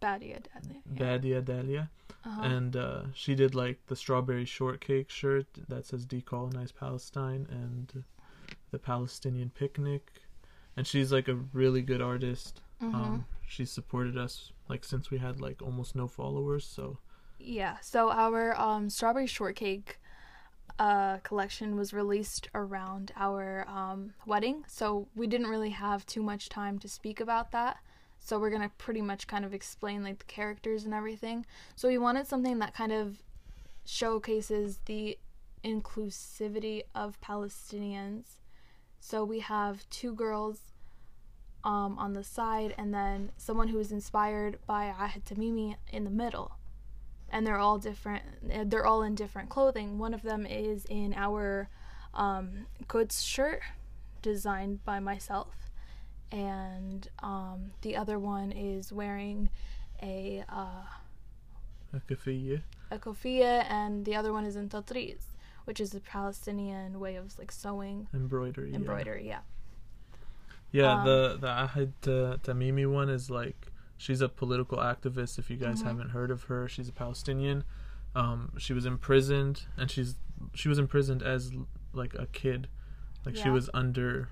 Badia 0.00 0.38
deadly. 0.40 0.80
Yeah. 0.92 0.98
Badia 0.98 1.40
Dahlia, 1.42 1.90
Uh-huh. 2.24 2.42
and 2.42 2.76
uh, 2.76 3.02
she 3.14 3.34
did 3.34 3.54
like 3.54 3.78
the 3.86 3.96
strawberry 3.96 4.44
shortcake 4.44 5.10
shirt 5.10 5.46
that 5.68 5.86
says 5.86 6.06
"Decolonize 6.06 6.72
Palestine" 6.74 7.46
and 7.50 8.04
the 8.70 8.78
Palestinian 8.78 9.50
picnic. 9.50 10.22
And 10.76 10.86
she's 10.86 11.10
like 11.12 11.26
a 11.28 11.34
really 11.34 11.82
good 11.82 12.02
artist. 12.02 12.60
Mhm. 12.82 12.94
Um, 12.94 13.26
she's 13.46 13.70
supported 13.70 14.16
us 14.18 14.52
like 14.68 14.84
since 14.84 15.10
we 15.10 15.18
had 15.18 15.40
like 15.40 15.62
almost 15.62 15.94
no 15.94 16.08
followers. 16.08 16.66
So 16.66 16.98
Yeah, 17.38 17.78
so 17.80 18.10
our 18.10 18.58
um, 18.58 18.88
strawberry 18.90 19.26
shortcake 19.26 19.98
uh, 20.78 21.18
collection 21.18 21.76
was 21.76 21.92
released 21.92 22.48
around 22.54 23.12
our 23.16 23.66
um, 23.68 24.12
wedding, 24.26 24.64
so 24.66 25.08
we 25.14 25.26
didn't 25.26 25.48
really 25.48 25.70
have 25.70 26.04
too 26.06 26.22
much 26.22 26.48
time 26.48 26.78
to 26.80 26.88
speak 26.88 27.20
about 27.20 27.50
that. 27.52 27.78
So 28.18 28.38
we're 28.38 28.50
gonna 28.50 28.70
pretty 28.76 29.02
much 29.02 29.26
kind 29.26 29.44
of 29.44 29.54
explain 29.54 30.02
like 30.02 30.18
the 30.18 30.24
characters 30.24 30.84
and 30.84 30.92
everything. 30.92 31.46
So 31.76 31.88
we 31.88 31.98
wanted 31.98 32.26
something 32.26 32.58
that 32.58 32.74
kind 32.74 32.92
of 32.92 33.22
showcases 33.84 34.80
the 34.86 35.18
inclusivity 35.64 36.82
of 36.94 37.20
Palestinians. 37.20 38.38
So 39.00 39.24
we 39.24 39.40
have 39.40 39.88
two 39.90 40.12
girls 40.14 40.72
um, 41.66 41.98
on 41.98 42.12
the 42.12 42.22
side, 42.22 42.72
and 42.78 42.94
then 42.94 43.32
someone 43.36 43.68
who 43.68 43.80
is 43.80 43.90
inspired 43.90 44.58
by 44.66 44.84
Ahed 44.86 45.24
Tamimi 45.24 45.74
in 45.92 46.04
the 46.04 46.10
middle. 46.10 46.52
And 47.28 47.44
they're 47.44 47.58
all 47.58 47.78
different 47.78 48.22
they're 48.70 48.86
all 48.86 49.02
in 49.02 49.16
different 49.16 49.48
clothing. 49.50 49.98
One 49.98 50.14
of 50.14 50.22
them 50.22 50.46
is 50.46 50.84
in 50.88 51.12
our 51.16 51.68
um, 52.14 52.66
goods 52.86 53.22
shirt 53.22 53.62
designed 54.22 54.84
by 54.84 55.00
myself. 55.00 55.54
And 56.30 57.08
um, 57.18 57.72
the 57.82 57.96
other 57.96 58.16
one 58.16 58.52
is 58.52 58.92
wearing 58.92 59.50
a 60.00 60.44
uh, 60.48 60.84
a 61.92 62.00
kafiyya. 62.08 62.62
a 62.92 62.98
kofia 62.98 63.64
and 63.68 64.04
the 64.04 64.14
other 64.14 64.32
one 64.32 64.44
is 64.44 64.54
in 64.54 64.68
tatreez 64.68 65.22
which 65.64 65.80
is 65.80 65.94
a 65.94 66.00
palestinian 66.00 67.00
way 67.00 67.16
of 67.16 67.36
like 67.38 67.50
sewing. 67.50 68.06
Embroidery. 68.14 68.74
embroidery 68.74 69.26
yeah 69.26 69.38
Yeah, 69.38 69.55
Um, 70.74 71.04
the 71.04 71.38
the 71.40 71.46
Ahed 71.48 71.92
uh, 72.06 72.36
Tamimi 72.38 72.90
one 72.90 73.08
is 73.08 73.30
like 73.30 73.68
she's 73.96 74.20
a 74.20 74.28
political 74.28 74.78
activist. 74.78 75.38
If 75.38 75.50
you 75.50 75.56
guys 75.56 75.80
Mhm. 75.82 75.84
haven't 75.86 76.10
heard 76.10 76.30
of 76.30 76.44
her, 76.44 76.68
she's 76.68 76.88
a 76.88 76.92
Palestinian. 76.92 77.64
Um, 78.14 78.52
she 78.58 78.72
was 78.72 78.84
imprisoned, 78.86 79.64
and 79.76 79.90
she's 79.90 80.16
she 80.54 80.68
was 80.68 80.78
imprisoned 80.78 81.22
as 81.22 81.52
like 81.92 82.14
a 82.14 82.26
kid, 82.26 82.68
like 83.24 83.36
she 83.36 83.48
was 83.50 83.70
under 83.72 84.28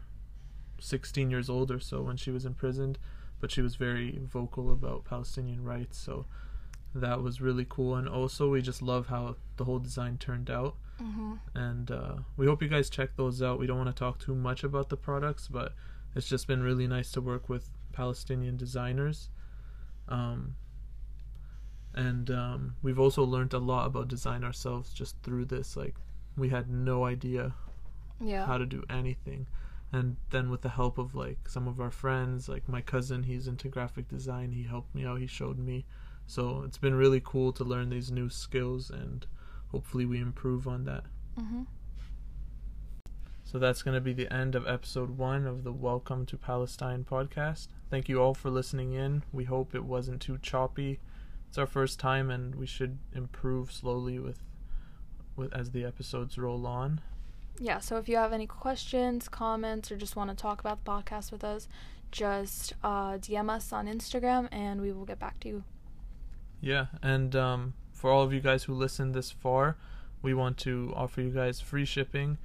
sixteen 0.78 1.30
years 1.30 1.48
old 1.48 1.70
or 1.70 1.80
so 1.80 2.02
when 2.02 2.16
she 2.16 2.30
was 2.30 2.44
imprisoned, 2.44 2.98
but 3.40 3.50
she 3.50 3.62
was 3.62 3.76
very 3.76 4.18
vocal 4.22 4.72
about 4.72 5.04
Palestinian 5.04 5.62
rights. 5.64 5.96
So 5.98 6.26
that 6.94 7.22
was 7.22 7.40
really 7.40 7.66
cool, 7.68 7.94
and 7.96 8.08
also 8.08 8.50
we 8.50 8.60
just 8.62 8.82
love 8.82 9.06
how 9.08 9.36
the 9.56 9.64
whole 9.64 9.78
design 9.78 10.18
turned 10.18 10.50
out 10.50 10.76
hmm 10.98 11.34
and 11.56 11.90
uh, 11.90 12.16
we 12.36 12.46
hope 12.46 12.62
you 12.62 12.68
guys 12.68 12.88
check 12.90 13.16
those 13.16 13.40
out. 13.42 13.58
We 13.58 13.66
don't 13.66 13.76
want 13.78 13.88
to 13.94 13.98
talk 13.98 14.18
too 14.18 14.34
much 14.34 14.62
about 14.64 14.88
the 14.90 14.96
products, 14.96 15.46
but 15.48 15.72
it's 16.14 16.28
just 16.28 16.46
been 16.46 16.62
really 16.62 16.86
nice 16.86 17.10
to 17.12 17.20
work 17.20 17.48
with 17.48 17.70
Palestinian 17.92 18.56
designers. 18.56 19.30
Um, 20.08 20.56
and 21.94 22.30
um, 22.30 22.76
we've 22.82 22.98
also 22.98 23.22
learned 23.22 23.52
a 23.54 23.58
lot 23.58 23.86
about 23.86 24.08
design 24.08 24.42
ourselves 24.44 24.92
just 24.92 25.16
through 25.22 25.46
this. 25.46 25.76
Like, 25.76 25.94
we 26.36 26.48
had 26.48 26.68
no 26.70 27.04
idea 27.04 27.54
yeah 28.20 28.46
how 28.46 28.58
to 28.58 28.66
do 28.66 28.82
anything. 28.88 29.46
And 29.92 30.16
then 30.30 30.50
with 30.50 30.62
the 30.62 30.70
help 30.70 30.98
of 30.98 31.14
like 31.14 31.48
some 31.48 31.68
of 31.68 31.80
our 31.80 31.90
friends, 31.90 32.48
like 32.48 32.68
my 32.68 32.80
cousin, 32.80 33.22
he's 33.24 33.46
into 33.46 33.68
graphic 33.68 34.08
design. 34.08 34.50
He 34.52 34.64
helped 34.64 34.92
me 34.94 35.04
out. 35.04 35.20
He 35.20 35.26
showed 35.28 35.58
me. 35.58 35.84
So 36.26 36.62
it's 36.66 36.78
been 36.78 36.94
really 36.94 37.20
cool 37.22 37.52
to 37.52 37.64
learn 37.64 37.90
these 37.90 38.10
new 38.10 38.28
skills, 38.28 38.90
and 38.90 39.26
hopefully 39.68 40.04
we 40.06 40.20
improve 40.20 40.66
on 40.66 40.84
that. 40.84 41.04
hmm 41.36 41.62
So 43.54 43.60
that's 43.60 43.84
going 43.84 43.94
to 43.94 44.00
be 44.00 44.12
the 44.12 44.32
end 44.32 44.56
of 44.56 44.66
episode 44.66 45.16
one 45.16 45.46
of 45.46 45.62
the 45.62 45.70
Welcome 45.70 46.26
to 46.26 46.36
Palestine 46.36 47.06
podcast. 47.08 47.68
Thank 47.88 48.08
you 48.08 48.20
all 48.20 48.34
for 48.34 48.50
listening 48.50 48.94
in. 48.94 49.22
We 49.32 49.44
hope 49.44 49.76
it 49.76 49.84
wasn't 49.84 50.20
too 50.20 50.38
choppy. 50.42 50.98
It's 51.46 51.56
our 51.56 51.64
first 51.64 52.00
time, 52.00 52.32
and 52.32 52.56
we 52.56 52.66
should 52.66 52.98
improve 53.14 53.70
slowly 53.70 54.18
with, 54.18 54.42
with 55.36 55.54
as 55.54 55.70
the 55.70 55.84
episodes 55.84 56.36
roll 56.36 56.66
on. 56.66 57.00
yeah 57.60 57.78
so 57.78 57.96
if 57.96 58.08
you 58.08 58.16
have 58.16 58.32
any 58.32 58.48
questions 58.48 59.28
comments 59.28 59.92
or 59.92 59.96
just 59.96 60.16
want 60.16 60.30
to 60.30 60.34
talk 60.34 60.58
about 60.58 60.84
the 60.84 60.90
podcast 60.90 61.30
with 61.30 61.44
us 61.44 61.68
just 62.10 62.72
uh, 62.82 63.12
dm 63.18 63.48
us 63.48 63.72
on 63.72 63.86
instagram 63.86 64.48
and 64.50 64.80
we 64.80 64.90
will 64.90 65.04
get 65.04 65.20
back 65.20 65.38
to 65.38 65.46
you 65.46 65.64
Yeah, 66.60 66.86
and 67.04 67.36
um, 67.36 67.74
for 67.92 68.10
all 68.10 68.24
of 68.24 68.32
you 68.32 68.40
guys 68.40 68.64
who 68.64 68.74
listened 68.74 69.14
this 69.14 69.30
far, 69.30 69.76
we 70.22 70.34
want 70.34 70.58
to 70.58 70.92
offer 70.96 71.20
you 71.20 71.30
guys 71.30 71.60
free 71.60 71.84
shipping 71.84 72.38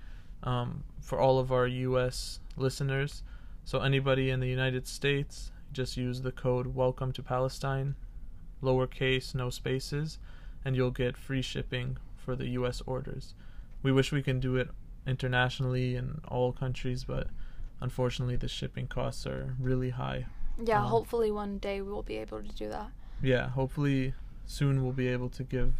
um, 0.44 0.84
for 1.02 1.20
all 1.20 1.40
of 1.40 1.52
our 1.52 1.68
U.S. 1.68 2.40
listeners. 2.58 3.24
So 3.66 3.80
anybody 3.80 4.30
in 4.30 4.40
the 4.40 4.48
United 4.48 4.88
States, 4.88 5.52
just 5.72 5.98
use 5.98 6.22
the 6.22 6.32
code 6.32 6.68
Welcome 6.76 7.12
to 7.14 7.24
Palestine, 7.24 7.96
lowercase, 8.62 9.36
no 9.36 9.50
spaces, 9.50 10.20
and 10.66 10.76
you'll 10.76 10.92
get 10.92 11.18
free 11.18 11.42
shipping 11.42 11.98
for 12.16 12.36
the 12.36 12.48
U.S. 12.50 12.82
orders. 12.86 13.34
We 13.84 13.92
wish 13.92 14.12
we 14.12 14.24
can 14.24 14.40
do 14.40 14.56
it 14.56 14.70
internationally 15.08 15.96
in 15.96 16.22
all 16.28 16.52
countries, 16.52 17.04
but 17.04 17.28
unfortunately, 17.80 18.36
the 18.36 18.48
shipping 18.48 18.88
costs 18.88 19.26
are 19.26 19.56
really 19.60 19.92
high. 19.92 20.26
yeah 20.64 20.82
Um, 20.84 20.90
hopefully 20.90 21.32
one 21.32 21.58
day 21.60 21.82
we 21.82 21.92
will 21.92 22.04
be 22.04 22.18
able 22.18 22.42
to 22.42 22.56
do 22.56 22.70
that 22.70 22.92
yeah, 23.22 23.50
hopefully 23.50 24.14
soon 24.46 24.84
we'll 24.84 24.94
be 24.94 25.08
able 25.08 25.30
to 25.30 25.44
give 25.44 25.76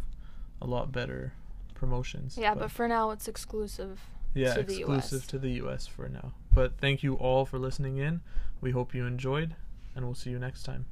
a 0.60 0.66
lot 0.66 0.92
better 0.92 1.32
promotions. 1.74 2.36
Yeah, 2.38 2.54
but 2.54 2.70
for 2.70 2.86
now 2.86 3.10
it's 3.10 3.28
exclusive 3.28 4.00
yeah, 4.34 4.54
to 4.54 4.62
the 4.62 4.78
exclusive 4.78 5.22
US. 5.22 5.26
to 5.26 5.38
the 5.38 5.50
US 5.64 5.86
for 5.86 6.08
now. 6.08 6.32
But 6.52 6.78
thank 6.78 7.02
you 7.02 7.14
all 7.14 7.44
for 7.46 7.58
listening 7.58 7.98
in. 7.98 8.20
We 8.60 8.72
hope 8.72 8.94
you 8.94 9.06
enjoyed, 9.06 9.54
and 9.94 10.04
we'll 10.04 10.14
see 10.14 10.30
you 10.30 10.38
next 10.38 10.62
time. 10.64 10.86